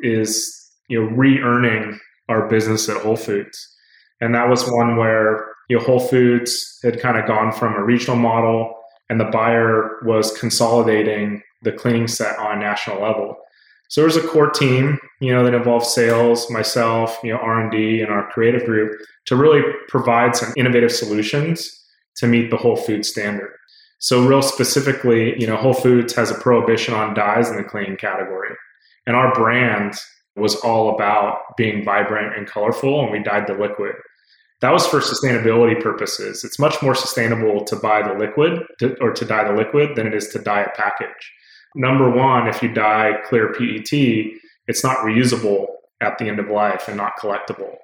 is 0.00 0.70
you 0.88 1.00
know 1.00 1.10
re-earning 1.16 1.98
our 2.28 2.48
business 2.48 2.88
at 2.88 3.02
Whole 3.02 3.16
Foods, 3.16 3.74
and 4.20 4.34
that 4.34 4.48
was 4.48 4.70
one 4.70 4.96
where 4.96 5.46
you 5.68 5.78
know 5.78 5.84
Whole 5.84 6.00
Foods 6.00 6.78
had 6.82 7.00
kind 7.00 7.18
of 7.18 7.26
gone 7.26 7.52
from 7.52 7.74
a 7.74 7.84
regional 7.84 8.16
model, 8.16 8.74
and 9.08 9.20
the 9.20 9.24
buyer 9.24 10.00
was 10.04 10.36
consolidating 10.38 11.42
the 11.62 11.72
cleaning 11.72 12.08
set 12.08 12.38
on 12.38 12.56
a 12.56 12.60
national 12.60 13.02
level. 13.02 13.36
So 13.88 14.00
there 14.00 14.06
was 14.06 14.16
a 14.16 14.26
core 14.26 14.50
team, 14.50 14.98
you 15.20 15.32
know, 15.32 15.44
that 15.44 15.54
involved 15.54 15.86
sales, 15.86 16.50
myself, 16.50 17.18
you 17.22 17.32
know, 17.32 17.38
R 17.38 17.60
and 17.60 17.70
D, 17.70 18.00
and 18.00 18.10
our 18.10 18.28
creative 18.30 18.64
group 18.64 19.00
to 19.26 19.36
really 19.36 19.62
provide 19.88 20.34
some 20.34 20.52
innovative 20.56 20.92
solutions 20.92 21.84
to 22.16 22.26
meet 22.26 22.50
the 22.50 22.56
Whole 22.56 22.76
Food 22.76 23.06
standard. 23.06 23.52
So, 23.98 24.26
real 24.26 24.42
specifically, 24.42 25.38
you 25.40 25.46
know, 25.46 25.56
Whole 25.56 25.74
Foods 25.74 26.14
has 26.14 26.30
a 26.30 26.34
prohibition 26.34 26.94
on 26.94 27.14
dyes 27.14 27.48
in 27.48 27.56
the 27.56 27.64
cleaning 27.64 27.96
category. 27.96 28.54
And 29.06 29.16
our 29.16 29.32
brand 29.34 29.94
was 30.36 30.54
all 30.56 30.94
about 30.94 31.56
being 31.56 31.84
vibrant 31.84 32.36
and 32.36 32.46
colorful, 32.46 33.02
and 33.02 33.10
we 33.10 33.22
dyed 33.22 33.46
the 33.46 33.54
liquid. 33.54 33.94
That 34.60 34.72
was 34.72 34.86
for 34.86 35.00
sustainability 35.00 35.80
purposes. 35.82 36.44
It's 36.44 36.58
much 36.58 36.82
more 36.82 36.94
sustainable 36.94 37.64
to 37.64 37.76
buy 37.76 38.02
the 38.02 38.14
liquid 38.14 38.62
to, 38.80 38.96
or 39.00 39.12
to 39.12 39.24
dye 39.24 39.44
the 39.44 39.54
liquid 39.54 39.96
than 39.96 40.06
it 40.06 40.14
is 40.14 40.28
to 40.28 40.38
dye 40.38 40.62
a 40.62 40.70
package. 40.70 41.32
Number 41.74 42.10
one, 42.10 42.48
if 42.48 42.62
you 42.62 42.72
dye 42.72 43.18
clear 43.26 43.52
PET, 43.52 43.92
it's 44.66 44.82
not 44.82 44.98
reusable 44.98 45.66
at 46.00 46.18
the 46.18 46.26
end 46.28 46.38
of 46.38 46.48
life 46.48 46.88
and 46.88 46.96
not 46.96 47.18
collectible. 47.18 47.76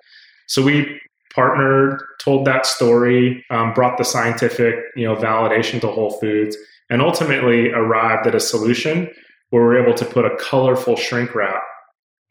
So 0.47 0.63
we 0.63 1.01
partnered, 1.35 2.03
told 2.19 2.47
that 2.47 2.67
story, 2.67 3.45
um, 3.51 3.73
brought 3.73 3.99
the 3.99 4.05
scientific 4.05 4.77
you 4.97 5.07
know 5.07 5.17
validation 5.17 5.81
to 5.81 5.89
Whole 5.89 6.19
Foods, 6.21 6.57
and 6.91 7.03
ultimately 7.03 7.71
arrived 7.71 8.27
at 8.27 8.35
a 8.35 8.41
solution 8.41 9.11
where 9.51 9.63
we're 9.63 9.83
able 9.83 9.95
to 9.95 10.05
put 10.05 10.25
a 10.25 10.37
colorful 10.37 10.97
shrink 10.97 11.35
wrap 11.35 11.63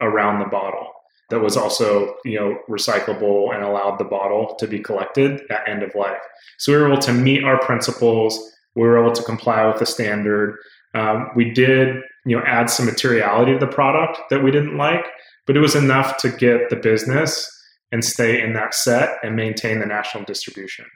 around 0.00 0.40
the 0.40 0.46
bottle 0.46 0.88
that 1.32 1.40
was 1.40 1.56
also 1.56 2.14
you 2.24 2.38
know 2.38 2.58
recyclable 2.68 3.54
and 3.54 3.64
allowed 3.64 3.98
the 3.98 4.04
bottle 4.04 4.54
to 4.58 4.68
be 4.68 4.78
collected 4.78 5.40
at 5.50 5.66
end 5.66 5.82
of 5.82 5.94
life. 5.94 6.20
So 6.58 6.72
we 6.72 6.78
were 6.78 6.88
able 6.88 7.02
to 7.02 7.12
meet 7.12 7.42
our 7.42 7.58
principles. 7.58 8.38
We 8.74 8.82
were 8.82 8.98
able 8.98 9.12
to 9.12 9.22
comply 9.22 9.66
with 9.66 9.78
the 9.78 9.86
standard. 9.86 10.58
Um, 10.94 11.30
we 11.34 11.50
did 11.50 11.96
you 12.26 12.36
know 12.36 12.42
add 12.44 12.70
some 12.70 12.86
materiality 12.86 13.52
to 13.54 13.58
the 13.58 13.66
product 13.66 14.18
that 14.30 14.42
we 14.42 14.50
didn't 14.50 14.76
like, 14.76 15.06
but 15.46 15.56
it 15.56 15.60
was 15.60 15.74
enough 15.74 16.18
to 16.18 16.28
get 16.28 16.68
the 16.68 16.76
business 16.76 17.48
and 17.92 18.04
stay 18.04 18.42
in 18.42 18.54
that 18.54 18.74
set 18.74 19.18
and 19.22 19.36
maintain 19.36 19.78
the 19.78 19.86
national 19.86 20.24
distribution. 20.24 20.86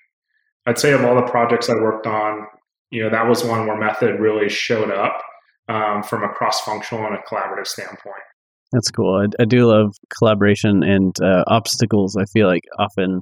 I'd 0.67 0.79
say 0.79 0.93
of 0.93 1.05
all 1.05 1.15
the 1.15 1.31
projects 1.31 1.69
I 1.71 1.75
worked 1.75 2.07
on, 2.07 2.47
you 2.91 3.03
know, 3.03 3.11
that 3.11 3.29
was 3.29 3.45
one 3.45 3.67
where 3.67 3.79
method 3.79 4.19
really 4.19 4.49
showed 4.49 4.91
up 4.91 5.21
um, 5.69 6.03
from 6.03 6.25
a 6.25 6.29
cross-functional 6.29 7.07
and 7.07 7.15
a 7.15 7.19
collaborative 7.19 7.67
standpoint. 7.67 8.25
That's 8.73 8.91
cool. 8.91 9.15
I, 9.23 9.43
I 9.43 9.45
do 9.45 9.67
love 9.67 9.95
collaboration 10.19 10.83
and 10.83 11.15
uh, 11.23 11.45
obstacles. 11.47 12.17
I 12.17 12.25
feel 12.25 12.49
like 12.49 12.65
often 12.79 13.21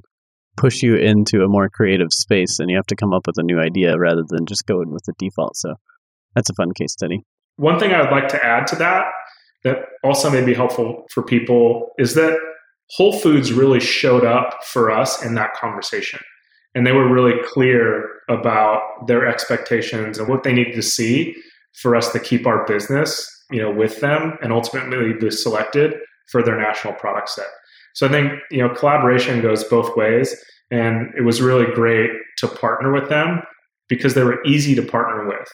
push 0.57 0.81
you 0.81 0.95
into 0.95 1.43
a 1.43 1.47
more 1.47 1.69
creative 1.69 2.11
space, 2.11 2.59
and 2.59 2.69
you 2.69 2.77
have 2.77 2.87
to 2.87 2.95
come 2.95 3.13
up 3.13 3.27
with 3.27 3.37
a 3.37 3.43
new 3.43 3.59
idea 3.59 3.97
rather 3.97 4.23
than 4.27 4.45
just 4.45 4.65
going 4.65 4.91
with 4.91 5.03
the 5.05 5.13
default. 5.19 5.55
So 5.57 5.75
that's 6.33 6.49
a 6.49 6.53
fun 6.53 6.71
case 6.73 6.93
study. 6.93 7.23
One 7.57 7.77
thing 7.77 7.93
I 7.93 8.01
would 8.01 8.11
like 8.11 8.27
to 8.29 8.43
add 8.43 8.67
to 8.67 8.75
that 8.77 9.05
that 9.63 9.77
also 10.03 10.29
may 10.29 10.43
be 10.43 10.53
helpful 10.53 11.05
for 11.11 11.23
people 11.23 11.89
is 11.97 12.15
that 12.15 12.37
Whole 12.91 13.19
Foods 13.19 13.51
really 13.51 13.79
showed 13.79 14.23
up 14.23 14.63
for 14.63 14.91
us 14.91 15.23
in 15.23 15.35
that 15.35 15.53
conversation. 15.53 16.19
And 16.75 16.85
they 16.85 16.91
were 16.91 17.11
really 17.11 17.41
clear 17.45 18.09
about 18.29 19.07
their 19.07 19.27
expectations 19.27 20.17
and 20.17 20.27
what 20.27 20.43
they 20.43 20.53
needed 20.53 20.75
to 20.75 20.81
see 20.81 21.35
for 21.73 21.95
us 21.95 22.11
to 22.11 22.19
keep 22.19 22.45
our 22.45 22.65
business, 22.65 23.29
you 23.49 23.61
know, 23.61 23.71
with 23.71 24.01
them 24.01 24.37
and 24.41 24.51
ultimately 24.51 25.13
be 25.13 25.31
selected 25.31 25.95
for 26.31 26.43
their 26.43 26.57
national 26.57 26.93
product 26.93 27.29
set. 27.29 27.47
So 27.93 28.07
I 28.07 28.09
think, 28.09 28.33
you 28.51 28.59
know, 28.59 28.69
collaboration 28.69 29.41
goes 29.41 29.63
both 29.63 29.95
ways. 29.95 30.35
And 30.71 31.13
it 31.17 31.21
was 31.21 31.41
really 31.41 31.71
great 31.73 32.11
to 32.37 32.47
partner 32.47 32.91
with 32.91 33.07
them 33.09 33.41
because 33.87 34.13
they 34.13 34.23
were 34.23 34.43
easy 34.45 34.75
to 34.75 34.81
partner 34.81 35.27
with. 35.27 35.47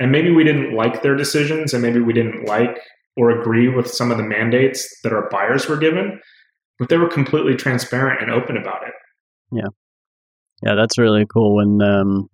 And 0.00 0.10
maybe 0.10 0.32
we 0.32 0.42
didn't 0.42 0.74
like 0.74 1.02
their 1.02 1.14
decisions 1.14 1.72
and 1.72 1.82
maybe 1.82 2.00
we 2.00 2.12
didn't 2.12 2.46
like 2.48 2.80
or 3.16 3.30
agree 3.30 3.68
with 3.68 3.88
some 3.88 4.10
of 4.10 4.16
the 4.16 4.24
mandates 4.24 4.88
that 5.02 5.12
our 5.12 5.28
buyers 5.28 5.68
were 5.68 5.76
given 5.76 6.20
but 6.78 6.88
they 6.88 6.96
were 6.96 7.08
completely 7.08 7.54
transparent 7.54 8.22
and 8.22 8.30
open 8.30 8.56
about 8.56 8.86
it. 8.86 8.94
Yeah, 9.52 9.68
yeah, 10.62 10.74
that's 10.74 10.98
really 10.98 11.26
cool 11.32 11.56
when 11.56 11.80
um, 11.82 12.28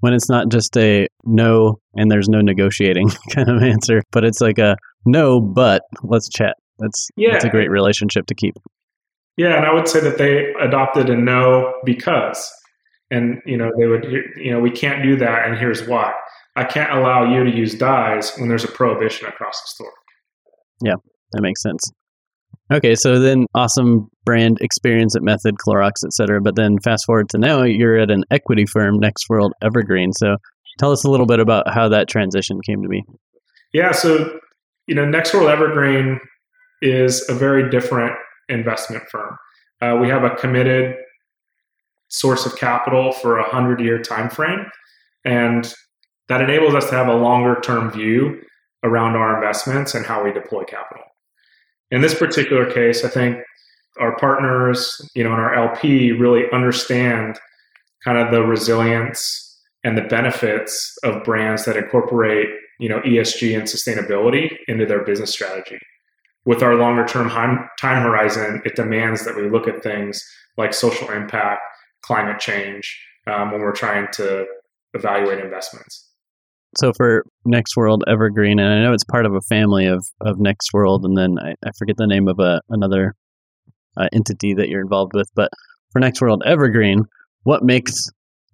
when 0.00 0.14
it's 0.14 0.28
not 0.28 0.50
just 0.50 0.76
a 0.76 1.06
no 1.24 1.80
and 1.94 2.10
there's 2.10 2.28
no 2.28 2.40
negotiating 2.40 3.08
kind 3.32 3.48
of 3.48 3.62
answer, 3.62 4.02
but 4.10 4.24
it's 4.24 4.40
like 4.40 4.58
a 4.58 4.76
no, 5.06 5.40
but 5.40 5.82
let's 6.02 6.28
chat. 6.28 6.56
That's 6.78 7.08
yeah. 7.16 7.32
that's 7.32 7.44
a 7.44 7.50
great 7.50 7.70
relationship 7.70 8.26
to 8.26 8.34
keep. 8.34 8.54
Yeah, 9.36 9.56
and 9.56 9.64
I 9.64 9.72
would 9.72 9.88
say 9.88 10.00
that 10.00 10.18
they 10.18 10.52
adopted 10.60 11.08
a 11.08 11.16
no 11.16 11.74
because, 11.84 12.50
and 13.10 13.40
you 13.46 13.56
know 13.56 13.70
they 13.78 13.86
would 13.86 14.04
you 14.36 14.52
know 14.52 14.60
we 14.60 14.70
can't 14.70 15.02
do 15.02 15.16
that, 15.16 15.46
and 15.46 15.56
here's 15.56 15.86
why. 15.86 16.12
I 16.54 16.64
can't 16.64 16.92
allow 16.92 17.32
you 17.32 17.44
to 17.44 17.50
use 17.50 17.74
dyes 17.74 18.32
when 18.36 18.48
there's 18.48 18.64
a 18.64 18.68
prohibition 18.68 19.26
across 19.26 19.58
the 19.62 19.68
store. 19.68 19.92
Yeah, 20.84 20.96
that 21.32 21.42
makes 21.42 21.62
sense. 21.62 21.80
Okay, 22.72 22.94
so 22.94 23.20
then 23.20 23.46
awesome 23.54 24.08
brand 24.24 24.58
experience 24.62 25.14
at 25.14 25.22
Method, 25.22 25.56
Clorox, 25.56 25.92
et 26.04 26.12
cetera. 26.14 26.40
But 26.40 26.56
then 26.56 26.78
fast 26.82 27.04
forward 27.04 27.28
to 27.30 27.38
now, 27.38 27.64
you're 27.64 27.98
at 27.98 28.10
an 28.10 28.24
equity 28.30 28.64
firm, 28.64 28.98
Next 28.98 29.28
World 29.28 29.52
Evergreen. 29.62 30.12
So 30.14 30.36
tell 30.78 30.90
us 30.90 31.04
a 31.04 31.10
little 31.10 31.26
bit 31.26 31.38
about 31.38 31.72
how 31.72 31.90
that 31.90 32.08
transition 32.08 32.60
came 32.66 32.82
to 32.82 32.88
be. 32.88 33.04
Yeah, 33.74 33.92
so 33.92 34.38
you 34.86 34.94
know, 34.94 35.04
Next 35.04 35.34
World 35.34 35.50
Evergreen 35.50 36.18
is 36.80 37.28
a 37.28 37.34
very 37.34 37.68
different 37.68 38.16
investment 38.48 39.04
firm. 39.10 39.36
Uh, 39.82 39.98
we 40.00 40.08
have 40.08 40.24
a 40.24 40.30
committed 40.30 40.96
source 42.08 42.46
of 42.46 42.56
capital 42.56 43.12
for 43.12 43.38
a 43.38 43.44
hundred 43.44 43.80
year 43.80 44.00
time 44.00 44.30
frame, 44.30 44.64
and 45.24 45.74
that 46.28 46.40
enables 46.40 46.74
us 46.74 46.88
to 46.88 46.96
have 46.96 47.08
a 47.08 47.14
longer 47.14 47.60
term 47.60 47.90
view 47.90 48.40
around 48.82 49.14
our 49.14 49.34
investments 49.34 49.94
and 49.94 50.06
how 50.06 50.24
we 50.24 50.32
deploy 50.32 50.64
capital. 50.64 51.04
In 51.92 52.00
this 52.00 52.14
particular 52.14 52.64
case, 52.72 53.04
I 53.04 53.08
think 53.08 53.36
our 54.00 54.16
partners, 54.16 54.98
you 55.14 55.22
know, 55.22 55.30
and 55.30 55.40
our 55.40 55.54
LP 55.54 56.12
really 56.12 56.44
understand 56.50 57.38
kind 58.02 58.16
of 58.16 58.32
the 58.32 58.42
resilience 58.42 59.60
and 59.84 59.96
the 59.96 60.02
benefits 60.02 60.96
of 61.04 61.22
brands 61.22 61.66
that 61.66 61.76
incorporate, 61.76 62.48
you 62.80 62.88
know, 62.88 63.00
ESG 63.00 63.54
and 63.54 63.64
sustainability 63.64 64.56
into 64.68 64.86
their 64.86 65.04
business 65.04 65.30
strategy. 65.30 65.78
With 66.46 66.62
our 66.62 66.76
longer 66.76 67.04
term 67.04 67.28
time 67.28 68.02
horizon, 68.02 68.62
it 68.64 68.74
demands 68.74 69.26
that 69.26 69.36
we 69.36 69.50
look 69.50 69.68
at 69.68 69.82
things 69.82 70.18
like 70.56 70.72
social 70.72 71.10
impact, 71.10 71.60
climate 72.00 72.40
change 72.40 72.98
um, 73.26 73.52
when 73.52 73.60
we're 73.60 73.72
trying 73.72 74.08
to 74.14 74.46
evaluate 74.94 75.44
investments 75.44 76.11
so 76.76 76.92
for 76.92 77.24
Next 77.44 77.76
World 77.76 78.02
Evergreen, 78.06 78.58
and 78.58 78.72
I 78.72 78.82
know 78.82 78.92
it's 78.92 79.04
part 79.04 79.26
of 79.26 79.34
a 79.34 79.40
family 79.42 79.86
of, 79.86 80.06
of 80.20 80.38
Next 80.38 80.72
World, 80.72 81.04
and 81.04 81.16
then 81.16 81.38
I, 81.38 81.54
I 81.66 81.70
forget 81.78 81.96
the 81.96 82.06
name 82.06 82.28
of 82.28 82.38
a 82.38 82.60
another 82.70 83.14
uh, 83.96 84.08
entity 84.12 84.54
that 84.54 84.68
you're 84.68 84.80
involved 84.80 85.12
with. 85.14 85.28
But 85.34 85.50
for 85.90 86.00
Next 86.00 86.20
World 86.20 86.42
Evergreen, 86.46 87.04
what 87.42 87.62
makes 87.62 88.06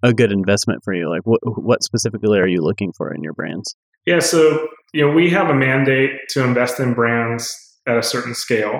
a 0.03 0.13
good 0.13 0.31
investment 0.31 0.81
for 0.83 0.93
you? 0.93 1.09
Like, 1.09 1.21
what 1.23 1.39
what 1.43 1.83
specifically 1.83 2.39
are 2.39 2.47
you 2.47 2.61
looking 2.61 2.91
for 2.97 3.13
in 3.13 3.23
your 3.23 3.33
brands? 3.33 3.75
Yeah, 4.05 4.19
so 4.19 4.67
you 4.93 5.07
know 5.07 5.13
we 5.13 5.29
have 5.29 5.49
a 5.49 5.55
mandate 5.55 6.11
to 6.29 6.43
invest 6.43 6.79
in 6.79 6.93
brands 6.93 7.55
at 7.87 7.97
a 7.97 8.03
certain 8.03 8.35
scale. 8.35 8.79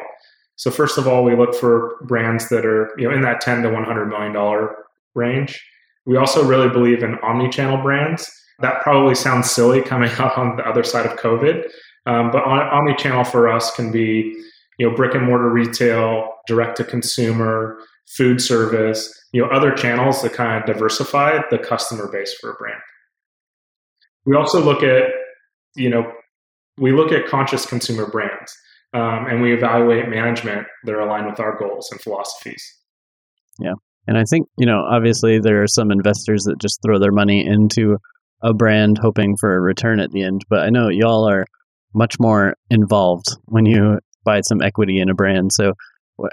So 0.56 0.69
first 0.69 0.97
of 0.97 1.08
all, 1.08 1.23
we 1.23 1.38
look 1.38 1.56
for 1.56 1.95
brands 2.08 2.49
that 2.49 2.65
are 2.65 2.89
you 2.97 3.08
know 3.08 3.15
in 3.15 3.21
that 3.21 3.41
ten 3.41 3.62
to 3.63 3.69
one 3.69 3.86
hundred 3.86 4.08
million 4.08 4.34
dollar 4.34 4.75
range. 5.15 5.63
We 6.06 6.17
also 6.17 6.43
really 6.43 6.69
believe 6.69 7.04
in 7.04 7.19
omni-channel 7.21 7.84
brands 7.84 8.30
that 8.62 8.82
probably 8.82 9.15
sounds 9.15 9.50
silly 9.50 9.82
coming 9.82 10.12
out 10.19 10.38
on 10.38 10.56
the 10.56 10.67
other 10.67 10.84
side 10.84 11.06
of 11.06 11.17
COVID, 11.17 11.63
um, 12.06 12.32
but 12.32 12.43
omni-channel 12.43 13.24
for 13.24 13.50
us 13.50 13.72
can 13.76 13.91
be 13.91 14.36
you 14.78 14.89
know 14.89 14.95
brick 14.95 15.13
and 15.15 15.26
mortar 15.26 15.50
retail, 15.50 16.30
direct 16.48 16.78
to 16.78 16.84
consumer, 16.84 17.80
food 18.17 18.41
service, 18.41 19.13
you 19.32 19.41
know 19.41 19.50
other 19.50 19.72
channels 19.72 20.22
that 20.22 20.34
kind 20.34 20.62
of 20.62 20.65
diversify 20.65 21.39
the 21.52 21.58
customer 21.58 22.10
base 22.12 22.34
for 22.39 22.52
a 22.52 22.56
brand. 22.56 22.82
We 24.26 24.36
also 24.36 24.63
look 24.63 24.84
at 24.84 25.04
you 25.76 25.89
know 25.89 26.12
we 26.78 26.91
look 26.91 27.12
at 27.12 27.28
conscious 27.28 27.65
consumer 27.65 28.08
brands 28.08 28.56
um, 28.93 29.28
and 29.28 29.41
we 29.41 29.54
evaluate 29.54 30.10
management 30.10 30.67
that 30.84 30.93
are 30.93 31.02
aligned 31.02 31.28
with 31.28 31.39
our 31.39 31.58
goals 31.58 31.89
and 31.91 32.02
philosophies. 32.02 32.63
Yeah. 33.60 33.74
And 34.08 34.17
I 34.17 34.24
think, 34.30 34.48
you 34.58 34.65
know, 34.65 34.82
obviously 34.89 35.39
there 35.39 35.62
are 35.62 35.67
some 35.67 35.91
investors 35.91 36.43
that 36.45 36.60
just 36.60 36.80
throw 36.84 36.98
their 36.98 37.12
money 37.12 37.45
into 37.45 37.98
a 38.41 38.54
brand 38.54 38.97
hoping 39.02 39.36
for 39.38 39.56
a 39.56 39.62
return 39.62 39.99
at 39.99 40.12
the 40.12 40.23
end. 40.23 40.45
But 40.49 40.60
I 40.60 40.69
know 40.69 40.89
y'all 40.89 41.30
are 41.30 41.45
much 41.93 42.19
more 42.19 42.56
involved 42.69 43.25
when 43.45 43.65
you 43.65 43.99
buy 44.23 44.41
some 44.41 44.62
equity 44.62 44.99
in 44.99 45.10
a 45.10 45.15
brand. 45.15 45.52
So, 45.54 45.73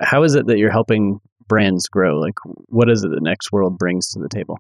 how 0.01 0.23
is 0.23 0.35
it 0.35 0.47
that 0.47 0.59
you're 0.59 0.73
helping 0.73 1.21
brands 1.49 1.89
grow? 1.89 2.19
Like, 2.19 2.35
what 2.45 2.91
is 2.91 3.05
it 3.05 3.11
that 3.11 3.23
Next 3.23 3.53
World 3.53 3.79
brings 3.79 4.09
to 4.11 4.21
the 4.21 4.29
table? 4.29 4.59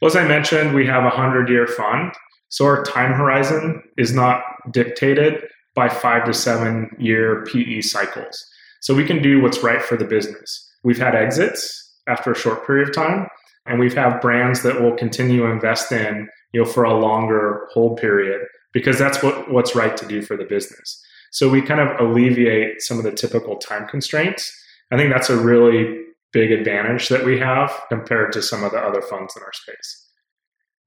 Well, 0.00 0.10
as 0.10 0.16
I 0.16 0.26
mentioned, 0.26 0.74
we 0.74 0.86
have 0.86 1.04
a 1.04 1.10
hundred 1.10 1.48
year 1.48 1.66
fund. 1.66 2.12
So 2.48 2.66
our 2.66 2.82
time 2.84 3.12
horizon 3.12 3.82
is 3.96 4.14
not 4.14 4.42
dictated 4.70 5.42
by 5.74 5.88
five 5.88 6.24
to 6.24 6.34
seven 6.34 6.90
year 6.98 7.44
PE 7.44 7.80
cycles. 7.80 8.44
So 8.80 8.94
we 8.94 9.04
can 9.04 9.22
do 9.22 9.40
what's 9.40 9.62
right 9.62 9.82
for 9.82 9.96
the 9.96 10.04
business. 10.04 10.70
We've 10.84 10.98
had 10.98 11.14
exits 11.14 11.92
after 12.06 12.32
a 12.32 12.36
short 12.36 12.66
period 12.66 12.88
of 12.88 12.94
time, 12.94 13.28
and 13.66 13.80
we've 13.80 13.94
had 13.94 14.20
brands 14.20 14.62
that 14.62 14.80
will 14.80 14.94
continue 14.94 15.38
to 15.38 15.50
invest 15.50 15.90
in 15.90 16.28
you 16.54 16.62
know, 16.62 16.66
for 16.66 16.84
a 16.84 16.94
longer 16.94 17.66
hold 17.72 17.98
period 17.98 18.40
because 18.72 18.96
that's 18.96 19.22
what, 19.22 19.50
what's 19.50 19.74
right 19.74 19.96
to 19.96 20.06
do 20.06 20.22
for 20.22 20.36
the 20.36 20.44
business. 20.44 21.04
So 21.32 21.48
we 21.48 21.60
kind 21.60 21.80
of 21.80 22.00
alleviate 22.00 22.80
some 22.80 22.96
of 22.96 23.02
the 23.02 23.10
typical 23.10 23.56
time 23.56 23.88
constraints. 23.88 24.56
I 24.92 24.96
think 24.96 25.12
that's 25.12 25.28
a 25.28 25.36
really 25.36 26.00
big 26.32 26.52
advantage 26.52 27.08
that 27.08 27.24
we 27.24 27.40
have 27.40 27.72
compared 27.88 28.32
to 28.32 28.42
some 28.42 28.62
of 28.62 28.70
the 28.70 28.78
other 28.78 29.02
funds 29.02 29.34
in 29.36 29.42
our 29.42 29.52
space. 29.52 30.08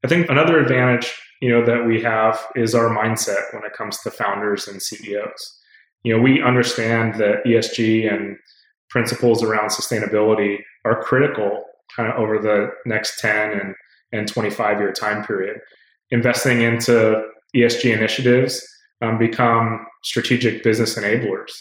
I 0.05 0.07
think 0.07 0.29
another 0.29 0.57
advantage, 0.57 1.13
you 1.41 1.49
know, 1.49 1.65
that 1.65 1.85
we 1.85 2.01
have 2.01 2.39
is 2.55 2.73
our 2.73 2.89
mindset 2.89 3.53
when 3.53 3.65
it 3.65 3.73
comes 3.73 3.99
to 3.99 4.11
founders 4.11 4.69
and 4.69 4.81
CEOs. 4.81 5.59
You 6.03 6.15
know, 6.15 6.21
we 6.21 6.41
understand 6.41 7.15
that 7.15 7.43
ESG 7.45 8.11
and 8.11 8.37
principles 8.89 9.43
around 9.43 9.69
sustainability 9.69 10.59
are 10.85 11.03
critical 11.03 11.65
kind 11.93 12.09
of 12.09 12.17
over 12.19 12.39
the 12.39 12.69
next 12.85 13.19
10 13.19 13.51
and 13.51 13.75
and 14.11 14.27
25 14.27 14.79
year 14.79 14.91
time 14.91 15.23
period. 15.25 15.57
Investing 16.11 16.61
into 16.61 17.27
ESG 17.55 17.95
initiatives 17.95 18.65
um, 19.01 19.17
become 19.17 19.85
strategic 20.03 20.63
business 20.63 20.97
enablers. 20.97 21.51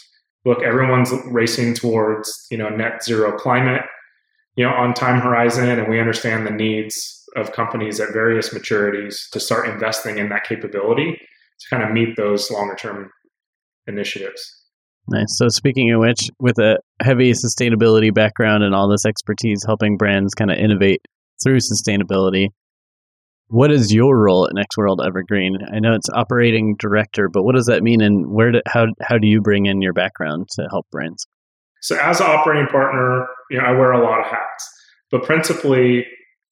Look, 0.45 0.63
everyone's 0.63 1.11
racing 1.25 1.73
towards 1.73 2.47
you 2.49 2.57
know 2.57 2.69
net 2.69 3.03
zero 3.03 3.37
climate, 3.37 3.81
you 4.55 4.65
know, 4.65 4.71
on 4.71 4.93
time 4.93 5.19
horizon, 5.19 5.69
and 5.69 5.89
we 5.89 5.99
understand 5.99 6.47
the 6.47 6.51
needs 6.51 7.23
of 7.35 7.51
companies 7.51 7.99
at 7.99 8.13
various 8.13 8.49
maturities 8.49 9.29
to 9.31 9.39
start 9.39 9.67
investing 9.67 10.17
in 10.17 10.29
that 10.29 10.45
capability 10.45 11.19
to 11.59 11.69
kind 11.69 11.83
of 11.83 11.91
meet 11.91 12.15
those 12.15 12.49
longer 12.49 12.75
term 12.75 13.11
initiatives. 13.87 14.53
Nice. 15.09 15.37
So, 15.37 15.47
speaking 15.49 15.91
of 15.91 16.01
which, 16.01 16.29
with 16.39 16.57
a 16.59 16.79
heavy 17.01 17.31
sustainability 17.31 18.13
background 18.13 18.63
and 18.63 18.75
all 18.75 18.89
this 18.89 19.05
expertise 19.05 19.63
helping 19.65 19.97
brands 19.97 20.33
kind 20.33 20.51
of 20.51 20.57
innovate 20.57 21.01
through 21.43 21.59
sustainability. 21.59 22.49
What 23.49 23.71
is 23.71 23.93
your 23.93 24.17
role 24.17 24.45
at 24.45 24.53
Next 24.53 24.77
World 24.77 25.01
Evergreen? 25.05 25.57
I 25.73 25.79
know 25.79 25.93
it's 25.93 26.09
operating 26.09 26.75
director, 26.79 27.29
but 27.29 27.43
what 27.43 27.55
does 27.55 27.67
that 27.67 27.81
mean, 27.81 28.01
and 28.01 28.27
where 28.27 28.51
do, 28.51 28.61
how 28.67 28.87
how 29.01 29.17
do 29.17 29.27
you 29.27 29.41
bring 29.41 29.67
in 29.67 29.81
your 29.81 29.93
background 29.93 30.49
to 30.51 30.67
help 30.69 30.85
brands? 30.91 31.25
So, 31.81 31.97
as 31.97 32.19
an 32.19 32.27
operating 32.27 32.67
partner, 32.67 33.25
you 33.49 33.57
know, 33.57 33.63
I 33.63 33.71
wear 33.71 33.93
a 33.93 34.03
lot 34.03 34.19
of 34.19 34.25
hats, 34.25 34.69
but 35.11 35.23
principally, 35.23 36.05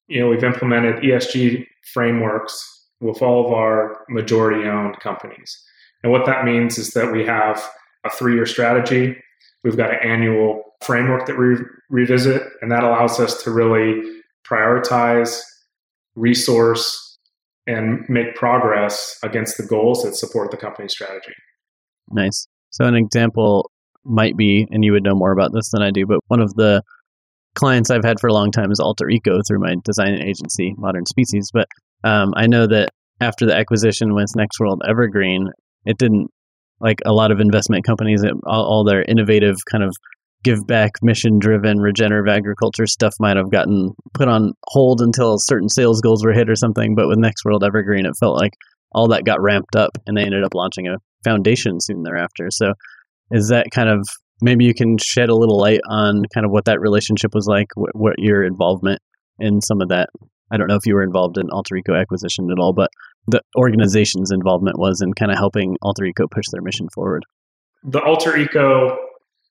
you 0.07 0.21
know, 0.21 0.29
we've 0.29 0.43
implemented 0.43 1.03
ESG 1.03 1.65
frameworks 1.93 2.57
with 3.01 3.21
all 3.21 3.45
of 3.45 3.51
our 3.51 4.05
majority-owned 4.07 4.97
companies, 5.01 5.61
and 6.01 6.13
what 6.13 6.25
that 6.25 6.45
means 6.45 6.77
is 6.77 6.91
that 6.91 7.11
we 7.11 7.25
have 7.25 7.61
a 8.05 8.09
three-year 8.09 8.45
strategy. 8.45 9.17
We've 9.65 9.75
got 9.75 9.89
an 9.89 9.99
annual 10.01 10.63
framework 10.81 11.25
that 11.25 11.37
we 11.37 11.57
revisit, 11.89 12.43
and 12.61 12.71
that 12.71 12.83
allows 12.83 13.19
us 13.19 13.43
to 13.43 13.51
really 13.51 14.01
prioritize, 14.49 15.41
resource, 16.15 17.17
and 17.67 18.05
make 18.07 18.35
progress 18.35 19.17
against 19.23 19.57
the 19.57 19.65
goals 19.65 20.03
that 20.03 20.15
support 20.15 20.51
the 20.51 20.57
company's 20.57 20.91
strategy. 20.91 21.33
Nice. 22.11 22.47
So, 22.69 22.85
an 22.85 22.95
example 22.95 23.71
might 24.03 24.37
be, 24.37 24.67
and 24.69 24.83
you 24.83 24.91
would 24.91 25.03
know 25.03 25.15
more 25.15 25.31
about 25.31 25.51
this 25.53 25.71
than 25.71 25.81
I 25.81 25.91
do, 25.91 26.05
but 26.05 26.19
one 26.27 26.41
of 26.41 26.53
the 26.53 26.83
clients 27.55 27.89
I've 27.89 28.03
had 28.03 28.19
for 28.19 28.27
a 28.27 28.33
long 28.33 28.51
time 28.51 28.71
is 28.71 28.79
Alter 28.79 29.09
Eco 29.09 29.39
through 29.47 29.59
my 29.59 29.75
design 29.83 30.21
agency, 30.21 30.75
Modern 30.77 31.05
Species. 31.05 31.49
But 31.53 31.67
um, 32.03 32.33
I 32.35 32.47
know 32.47 32.67
that 32.67 32.89
after 33.21 33.45
the 33.45 33.55
acquisition 33.55 34.13
with 34.13 34.35
Next 34.35 34.59
World 34.59 34.81
Evergreen, 34.87 35.49
it 35.85 35.97
didn't 35.97 36.27
like 36.79 36.99
a 37.05 37.13
lot 37.13 37.31
of 37.31 37.39
investment 37.39 37.85
companies, 37.85 38.23
all, 38.45 38.65
all 38.65 38.83
their 38.83 39.03
innovative 39.03 39.55
kind 39.71 39.83
of 39.83 39.95
give 40.45 40.65
back 40.65 40.91
mission 41.01 41.39
driven 41.39 41.79
regenerative 41.79 42.33
agriculture 42.33 42.87
stuff 42.87 43.13
might 43.19 43.35
have 43.35 43.51
gotten 43.51 43.91
put 44.13 44.29
on 44.29 44.53
hold 44.67 45.01
until 45.01 45.35
certain 45.37 45.67
sales 45.67 45.99
goals 45.99 46.23
were 46.23 46.31
hit 46.31 46.49
or 46.49 46.55
something 46.55 46.95
but 46.95 47.07
with 47.07 47.17
next 47.17 47.43
world 47.43 47.63
evergreen 47.63 48.05
it 48.05 48.13
felt 48.17 48.37
like 48.37 48.53
all 48.95 49.09
that 49.09 49.25
got 49.25 49.41
ramped 49.41 49.75
up 49.75 49.97
and 50.07 50.15
they 50.15 50.23
ended 50.23 50.43
up 50.43 50.55
launching 50.55 50.87
a 50.87 50.97
foundation 51.23 51.81
soon 51.81 52.03
thereafter. 52.03 52.47
So 52.49 52.73
is 53.29 53.49
that 53.49 53.67
kind 53.69 53.89
of 53.89 54.07
maybe 54.41 54.63
you 54.63 54.73
can 54.73 54.97
shed 54.97 55.29
a 55.29 55.35
little 55.35 55.59
light 55.59 55.81
on 55.89 56.23
kind 56.33 56.45
of 56.45 56.51
what 56.51 56.65
that 56.65 56.79
relationship 56.79 57.35
was 57.35 57.45
like 57.45 57.67
what, 57.75 57.91
what 57.93 58.15
your 58.17 58.43
involvement 58.43 59.01
in 59.37 59.59
some 59.61 59.81
of 59.81 59.89
that? 59.89 60.09
I 60.49 60.57
don't 60.57 60.67
know 60.67 60.75
if 60.75 60.85
you 60.85 60.95
were 60.95 61.03
involved 61.03 61.37
in 61.37 61.49
alter 61.49 61.75
eco 61.75 61.93
acquisition 61.93 62.49
at 62.51 62.57
all 62.57 62.71
but 62.71 62.89
the 63.27 63.41
organization's 63.57 64.31
involvement 64.31 64.79
was 64.79 65.01
in 65.01 65.13
kind 65.13 65.31
of 65.31 65.37
helping 65.37 65.75
alter 65.81 66.05
eco 66.05 66.27
push 66.31 66.45
their 66.53 66.61
mission 66.61 66.87
forward. 66.93 67.25
The 67.83 67.99
alter 67.99 68.37
eco 68.37 68.97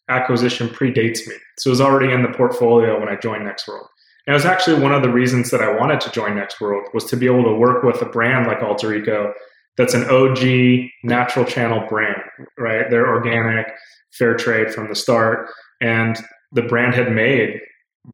acquisition 0.09 0.69
predates 0.69 1.27
me. 1.27 1.35
So 1.59 1.69
it 1.69 1.73
was 1.73 1.81
already 1.81 2.13
in 2.13 2.23
the 2.23 2.29
portfolio 2.29 2.99
when 2.99 3.09
I 3.09 3.17
joined 3.17 3.45
Nextworld. 3.45 3.87
And 4.27 4.33
it 4.33 4.37
was 4.37 4.47
actually 4.47 4.81
one 4.81 4.93
of 4.95 5.03
the 5.03 5.11
reasons 5.11 5.51
that 5.51 5.61
I 5.61 5.77
wanted 5.77 6.01
to 6.03 6.11
join 6.11 6.37
Next 6.37 6.61
World 6.61 6.89
was 6.95 7.05
to 7.07 7.17
be 7.17 7.27
able 7.27 7.45
to 7.45 7.55
work 7.55 7.83
with 7.83 8.01
a 8.01 8.07
brand 8.07 8.47
like 8.47 8.63
Alter 8.63 8.95
Eco 8.95 9.35
that's 9.77 9.95
an 9.95 10.05
OG 10.05 10.89
natural 11.03 11.45
channel 11.45 11.85
brand, 11.89 12.23
right? 12.57 12.89
They're 12.89 13.09
organic, 13.09 13.67
fair 14.13 14.35
trade 14.35 14.73
from 14.73 14.89
the 14.89 14.95
start. 14.95 15.49
And 15.81 16.17
the 16.53 16.63
brand 16.63 16.95
had 16.95 17.11
made 17.13 17.61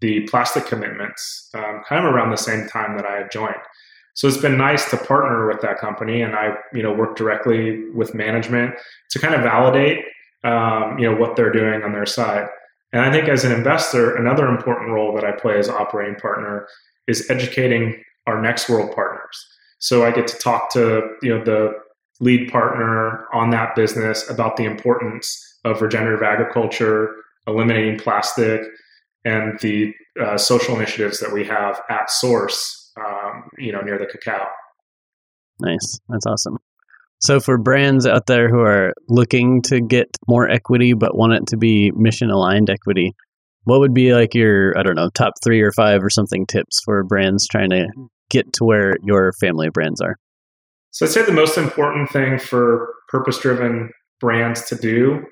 the 0.00 0.26
plastic 0.29 0.66
commitments 0.66 1.50
um, 1.55 1.83
kind 1.87 2.05
of 2.05 2.12
around 2.12 2.31
the 2.31 2.37
same 2.37 2.66
time 2.66 2.96
that 2.96 3.07
I 3.07 3.18
had 3.18 3.31
joined. 3.31 3.55
So 4.14 4.26
it's 4.26 4.38
been 4.38 4.57
nice 4.57 4.90
to 4.90 4.96
partner 4.96 5.46
with 5.46 5.61
that 5.61 5.79
company, 5.79 6.22
and 6.22 6.35
I, 6.35 6.55
you 6.74 6.83
know, 6.83 6.92
work 6.92 7.16
directly 7.16 7.88
with 7.90 8.14
management 8.14 8.74
to 9.11 9.18
kind 9.18 9.35
of 9.35 9.42
validate, 9.42 10.05
um, 10.44 10.98
you 10.98 11.11
know, 11.11 11.16
what 11.16 11.37
they're 11.37 11.53
doing 11.53 11.83
on 11.83 11.92
their 11.92 12.07
side. 12.07 12.48
And 12.92 13.03
I 13.03 13.12
think 13.12 13.29
as 13.29 13.44
an 13.44 13.53
investor, 13.53 14.16
another 14.16 14.46
important 14.48 14.90
role 14.90 15.14
that 15.14 15.24
I 15.24 15.33
play 15.33 15.59
as 15.59 15.68
operating 15.68 16.16
partner 16.16 16.66
is 17.07 17.31
educating 17.31 18.03
our 18.26 18.40
next 18.40 18.68
world 18.68 18.94
partners. 18.94 19.46
So 19.79 20.05
I 20.05 20.11
get 20.11 20.26
to 20.29 20.37
talk 20.38 20.72
to, 20.72 21.09
you 21.22 21.31
know, 21.31 21.44
the 21.44 21.72
lead 22.20 22.50
partner 22.50 23.26
on 23.33 23.50
that 23.50 23.74
business 23.74 24.29
about 24.29 24.57
the 24.57 24.64
importance 24.64 25.59
of 25.64 25.81
regenerative 25.81 26.22
agriculture, 26.22 27.14
eliminating 27.46 27.98
plastic, 27.98 28.62
and 29.24 29.59
the 29.61 29.92
uh, 30.20 30.37
social 30.37 30.76
initiatives 30.76 31.20
that 31.20 31.33
we 31.33 31.44
have 31.44 31.81
at 31.88 32.11
source, 32.11 32.92
um, 32.98 33.44
you 33.59 33.72
know, 33.72 33.81
near 33.81 33.98
the 33.98 34.07
cacao. 34.07 34.46
Nice. 35.61 36.00
That's 36.09 36.26
awesome. 36.26 36.59
So, 37.20 37.38
for 37.38 37.59
brands 37.59 38.06
out 38.06 38.26
there 38.26 38.48
who 38.48 38.61
are 38.61 38.94
looking 39.09 39.61
to 39.62 39.80
get 39.80 40.09
more 40.26 40.48
equity 40.48 40.94
but 40.94 41.14
want 41.14 41.35
it 41.35 41.46
to 41.48 41.59
be 41.59 41.90
mission 41.92 42.30
aligned 42.30 42.70
equity, 42.70 43.14
what 43.64 43.80
would 43.80 43.92
be 43.92 44.14
like 44.14 44.35
your, 44.35 44.76
I 44.78 44.83
don't 44.83 44.94
know, 44.94 45.11
top 45.11 45.35
three 45.44 45.61
or 45.61 45.70
five 45.70 46.02
or 46.02 46.09
something 46.09 46.46
tips 46.46 46.80
for 46.83 47.04
brands 47.04 47.46
trying 47.46 47.70
to 47.70 47.88
get 48.30 48.50
to 48.54 48.64
where 48.64 48.94
your 49.04 49.33
family 49.35 49.66
of 49.66 49.74
brands 49.74 50.00
are? 50.00 50.16
So, 50.92 51.04
I'd 51.04 51.12
say 51.12 51.22
the 51.22 51.33
most 51.33 51.59
important 51.59 52.11
thing 52.11 52.38
for 52.38 52.94
purpose 53.09 53.38
driven 53.38 53.90
brands 54.18 54.64
to 54.68 54.74
do 54.74 55.22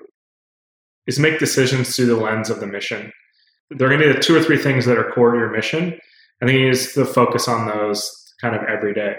is 1.07 1.17
make 1.17 1.39
decisions 1.39 1.95
through 1.95 2.05
the 2.05 2.15
lens 2.15 2.51
of 2.51 2.59
the 2.59 2.67
mission. 2.67 3.11
There 3.71 3.87
are 3.87 3.89
going 3.89 4.01
to 4.01 4.07
be 4.07 4.13
the 4.13 4.19
two 4.19 4.35
or 4.35 4.43
three 4.43 4.57
things 4.57 4.85
that 4.85 4.97
are 4.97 5.11
core 5.11 5.31
to 5.31 5.37
your 5.39 5.51
mission. 5.51 5.99
I 6.41 6.45
think 6.45 6.59
you 6.59 6.69
need 6.69 6.77
to 6.77 7.05
focus 7.05 7.47
on 7.47 7.67
those 7.67 8.11
kind 8.41 8.55
of 8.55 8.61
every 8.63 8.93
day. 8.93 9.15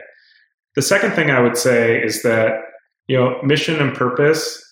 The 0.76 0.83
second 0.83 1.12
thing 1.12 1.30
I 1.30 1.40
would 1.40 1.56
say 1.56 2.00
is 2.00 2.22
that 2.22 2.61
you 3.09 3.16
know 3.16 3.40
mission 3.42 3.80
and 3.80 3.94
purpose 3.94 4.62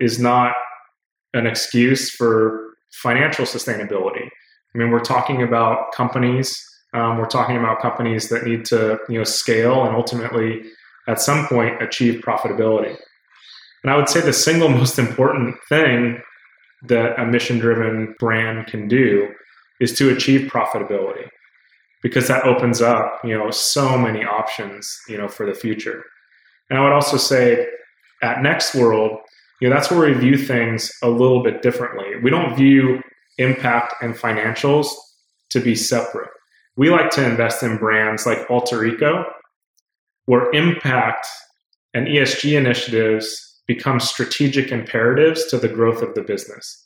is 0.00 0.18
not 0.18 0.54
an 1.32 1.46
excuse 1.46 2.10
for 2.10 2.74
financial 2.92 3.44
sustainability. 3.44 4.26
I 4.74 4.78
mean, 4.78 4.90
we're 4.90 5.00
talking 5.00 5.42
about 5.42 5.92
companies. 5.92 6.62
Um, 6.92 7.18
we're 7.18 7.26
talking 7.26 7.56
about 7.56 7.80
companies 7.80 8.28
that 8.28 8.44
need 8.44 8.64
to 8.66 8.98
you 9.08 9.18
know 9.18 9.24
scale 9.24 9.84
and 9.84 9.96
ultimately, 9.96 10.62
at 11.08 11.20
some 11.20 11.46
point, 11.46 11.82
achieve 11.82 12.20
profitability. 12.20 12.96
And 13.82 13.92
I 13.92 13.96
would 13.96 14.08
say 14.08 14.20
the 14.20 14.32
single 14.32 14.68
most 14.80 14.98
important 14.98 15.56
thing 15.68 16.20
that 16.82 17.18
a 17.18 17.24
mission-driven 17.24 18.14
brand 18.18 18.66
can 18.66 18.86
do 18.86 19.28
is 19.80 19.96
to 19.98 20.10
achieve 20.10 20.50
profitability 20.50 21.28
because 22.06 22.28
that 22.28 22.44
opens 22.44 22.80
up 22.80 23.20
you 23.24 23.36
know 23.36 23.50
so 23.50 23.98
many 23.98 24.24
options 24.24 24.96
you 25.08 25.18
know 25.18 25.26
for 25.26 25.44
the 25.44 25.54
future. 25.54 26.04
And 26.70 26.78
i 26.78 26.82
would 26.82 26.92
also 26.92 27.16
say 27.16 27.66
at 28.22 28.42
next 28.42 28.76
world 28.76 29.18
you 29.60 29.68
know 29.68 29.74
that's 29.74 29.90
where 29.90 30.08
we 30.08 30.12
view 30.12 30.38
things 30.38 30.92
a 31.02 31.08
little 31.08 31.42
bit 31.42 31.62
differently. 31.62 32.06
We 32.22 32.30
don't 32.30 32.54
view 32.54 33.02
impact 33.38 33.94
and 34.00 34.14
financials 34.14 34.86
to 35.50 35.58
be 35.58 35.74
separate. 35.74 36.30
We 36.76 36.90
like 36.90 37.10
to 37.10 37.24
invest 37.24 37.64
in 37.64 37.76
brands 37.76 38.24
like 38.24 38.48
alter 38.48 38.84
eco 38.84 39.24
where 40.26 40.48
impact 40.52 41.26
and 41.92 42.06
esg 42.06 42.56
initiatives 42.56 43.26
become 43.66 43.98
strategic 43.98 44.70
imperatives 44.70 45.44
to 45.46 45.58
the 45.58 45.68
growth 45.68 46.02
of 46.02 46.14
the 46.14 46.22
business 46.22 46.84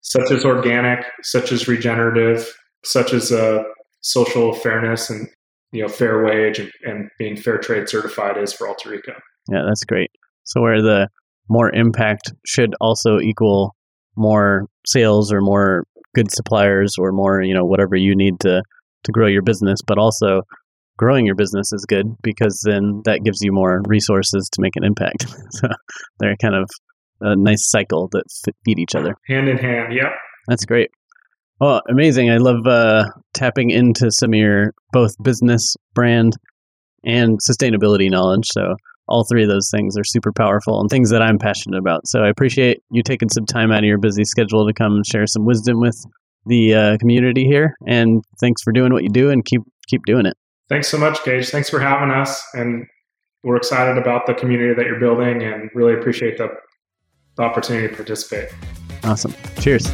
such 0.00 0.30
as 0.32 0.44
organic 0.44 1.04
such 1.22 1.52
as 1.52 1.68
regenerative 1.68 2.52
such 2.84 3.12
as 3.12 3.32
uh, 3.32 3.62
social 4.00 4.52
fairness 4.52 5.10
and 5.10 5.28
you 5.72 5.82
know 5.82 5.88
fair 5.88 6.24
wage 6.24 6.58
and, 6.58 6.70
and 6.84 7.10
being 7.18 7.36
fair 7.36 7.58
trade 7.58 7.88
certified 7.88 8.36
is 8.38 8.52
for 8.52 8.68
Alter 8.68 8.94
Eco. 8.94 9.12
Yeah, 9.50 9.62
that's 9.66 9.84
great. 9.84 10.10
So 10.44 10.60
where 10.60 10.82
the 10.82 11.08
more 11.48 11.74
impact 11.74 12.32
should 12.46 12.74
also 12.80 13.18
equal 13.18 13.74
more 14.16 14.66
sales 14.86 15.32
or 15.32 15.40
more 15.40 15.84
good 16.14 16.30
suppliers 16.32 16.94
or 16.98 17.12
more 17.12 17.42
you 17.42 17.54
know 17.54 17.64
whatever 17.64 17.96
you 17.96 18.16
need 18.16 18.40
to 18.40 18.62
to 19.04 19.12
grow 19.12 19.26
your 19.26 19.42
business, 19.42 19.80
but 19.86 19.98
also 19.98 20.42
growing 20.96 21.24
your 21.24 21.36
business 21.36 21.72
is 21.72 21.84
good 21.88 22.06
because 22.22 22.60
then 22.64 23.02
that 23.04 23.22
gives 23.22 23.40
you 23.40 23.52
more 23.52 23.80
resources 23.86 24.48
to 24.52 24.60
make 24.60 24.74
an 24.76 24.84
impact. 24.84 25.26
so 25.50 25.68
they're 26.18 26.36
kind 26.36 26.54
of 26.54 26.68
a 27.20 27.36
nice 27.36 27.68
cycle 27.68 28.08
that 28.12 28.24
feed 28.64 28.78
each 28.78 28.94
other. 28.94 29.14
Hand 29.28 29.48
in 29.48 29.56
hand. 29.56 29.92
Yep. 29.92 30.12
That's 30.48 30.64
great. 30.64 30.90
Oh, 31.60 31.80
amazing. 31.88 32.30
I 32.30 32.36
love 32.36 32.66
uh, 32.66 33.04
tapping 33.34 33.70
into 33.70 34.10
some 34.10 34.32
of 34.32 34.38
your 34.38 34.74
both 34.92 35.12
business, 35.22 35.74
brand, 35.94 36.36
and 37.04 37.38
sustainability 37.48 38.10
knowledge. 38.10 38.46
So, 38.46 38.74
all 39.08 39.24
three 39.24 39.42
of 39.42 39.48
those 39.48 39.70
things 39.70 39.96
are 39.96 40.04
super 40.04 40.32
powerful 40.32 40.80
and 40.80 40.90
things 40.90 41.10
that 41.10 41.22
I'm 41.22 41.38
passionate 41.38 41.78
about. 41.78 42.06
So, 42.06 42.20
I 42.20 42.28
appreciate 42.28 42.82
you 42.90 43.02
taking 43.02 43.28
some 43.28 43.44
time 43.44 43.72
out 43.72 43.78
of 43.78 43.84
your 43.84 43.98
busy 43.98 44.24
schedule 44.24 44.66
to 44.66 44.72
come 44.72 44.94
and 44.94 45.06
share 45.06 45.26
some 45.26 45.44
wisdom 45.44 45.80
with 45.80 45.96
the 46.46 46.74
uh, 46.74 46.96
community 46.98 47.44
here. 47.44 47.74
And 47.86 48.22
thanks 48.40 48.62
for 48.62 48.72
doing 48.72 48.92
what 48.92 49.02
you 49.02 49.10
do 49.10 49.30
and 49.30 49.44
keep 49.44 49.62
keep 49.88 50.04
doing 50.04 50.26
it. 50.26 50.36
Thanks 50.68 50.88
so 50.88 50.98
much, 50.98 51.24
Gage. 51.24 51.48
Thanks 51.48 51.70
for 51.70 51.80
having 51.80 52.10
us. 52.10 52.42
And 52.54 52.86
we're 53.42 53.56
excited 53.56 53.96
about 53.96 54.26
the 54.26 54.34
community 54.34 54.74
that 54.74 54.86
you're 54.86 55.00
building 55.00 55.42
and 55.42 55.70
really 55.74 55.94
appreciate 55.94 56.36
the, 56.36 56.48
the 57.36 57.42
opportunity 57.42 57.88
to 57.88 57.94
participate. 57.94 58.50
Awesome. 59.04 59.34
Cheers. 59.60 59.88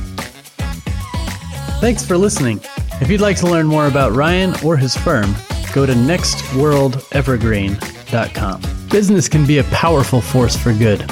Thanks 1.85 2.01
for 2.03 2.17
listening. 2.17 2.65
If 3.03 3.11
you'd 3.11 3.21
like 3.21 3.37
to 3.41 3.47
learn 3.47 3.67
more 3.67 3.89
about 3.89 4.15
Ryan 4.15 4.55
or 4.65 4.75
his 4.75 4.97
firm, 4.97 5.35
go 5.75 5.85
to 5.85 5.93
nextworldevergreen.com. 5.93 8.63
Business 8.89 9.29
can 9.29 9.45
be 9.45 9.59
a 9.59 9.65
powerful 9.65 10.23
force 10.23 10.57
for 10.57 10.73
good. 10.73 11.05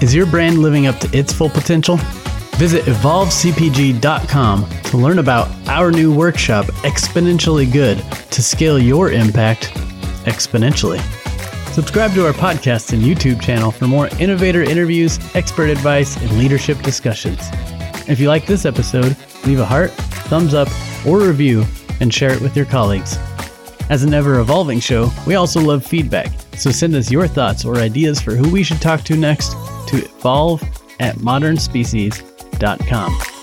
Is 0.00 0.14
your 0.14 0.26
brand 0.26 0.58
living 0.58 0.86
up 0.86 1.00
to 1.00 1.18
its 1.18 1.32
full 1.32 1.50
potential? 1.50 1.96
Visit 2.58 2.84
evolvecpg.com 2.84 4.70
to 4.84 4.96
learn 4.96 5.18
about 5.18 5.48
our 5.68 5.90
new 5.90 6.14
workshop, 6.14 6.66
Exponentially 6.84 7.72
Good, 7.72 7.98
to 8.30 8.40
scale 8.40 8.78
your 8.78 9.10
impact 9.10 9.72
exponentially. 10.26 11.00
Subscribe 11.72 12.14
to 12.14 12.24
our 12.24 12.32
podcast 12.32 12.92
and 12.92 13.02
YouTube 13.02 13.42
channel 13.42 13.72
for 13.72 13.88
more 13.88 14.06
innovator 14.20 14.62
interviews, 14.62 15.18
expert 15.34 15.70
advice, 15.70 16.16
and 16.18 16.38
leadership 16.38 16.80
discussions. 16.82 17.50
If 18.06 18.20
you 18.20 18.28
like 18.28 18.46
this 18.46 18.64
episode, 18.64 19.16
leave 19.46 19.60
a 19.60 19.64
heart, 19.64 19.90
thumbs 20.24 20.54
up, 20.54 20.68
or 21.06 21.20
review 21.20 21.64
and 22.00 22.12
share 22.12 22.32
it 22.32 22.40
with 22.40 22.56
your 22.56 22.66
colleagues. 22.66 23.16
As 23.90 24.02
an 24.02 24.14
ever 24.14 24.40
evolving 24.40 24.80
show, 24.80 25.10
we 25.26 25.34
also 25.34 25.60
love 25.60 25.84
feedback, 25.84 26.32
so 26.56 26.70
send 26.70 26.94
us 26.94 27.10
your 27.10 27.28
thoughts 27.28 27.64
or 27.64 27.76
ideas 27.76 28.20
for 28.20 28.34
who 28.34 28.50
we 28.50 28.62
should 28.62 28.80
talk 28.80 29.02
to 29.02 29.16
next 29.16 29.52
to 29.88 29.96
evolve 29.96 30.62
at 31.00 31.16
modernspecies.com. 31.16 33.33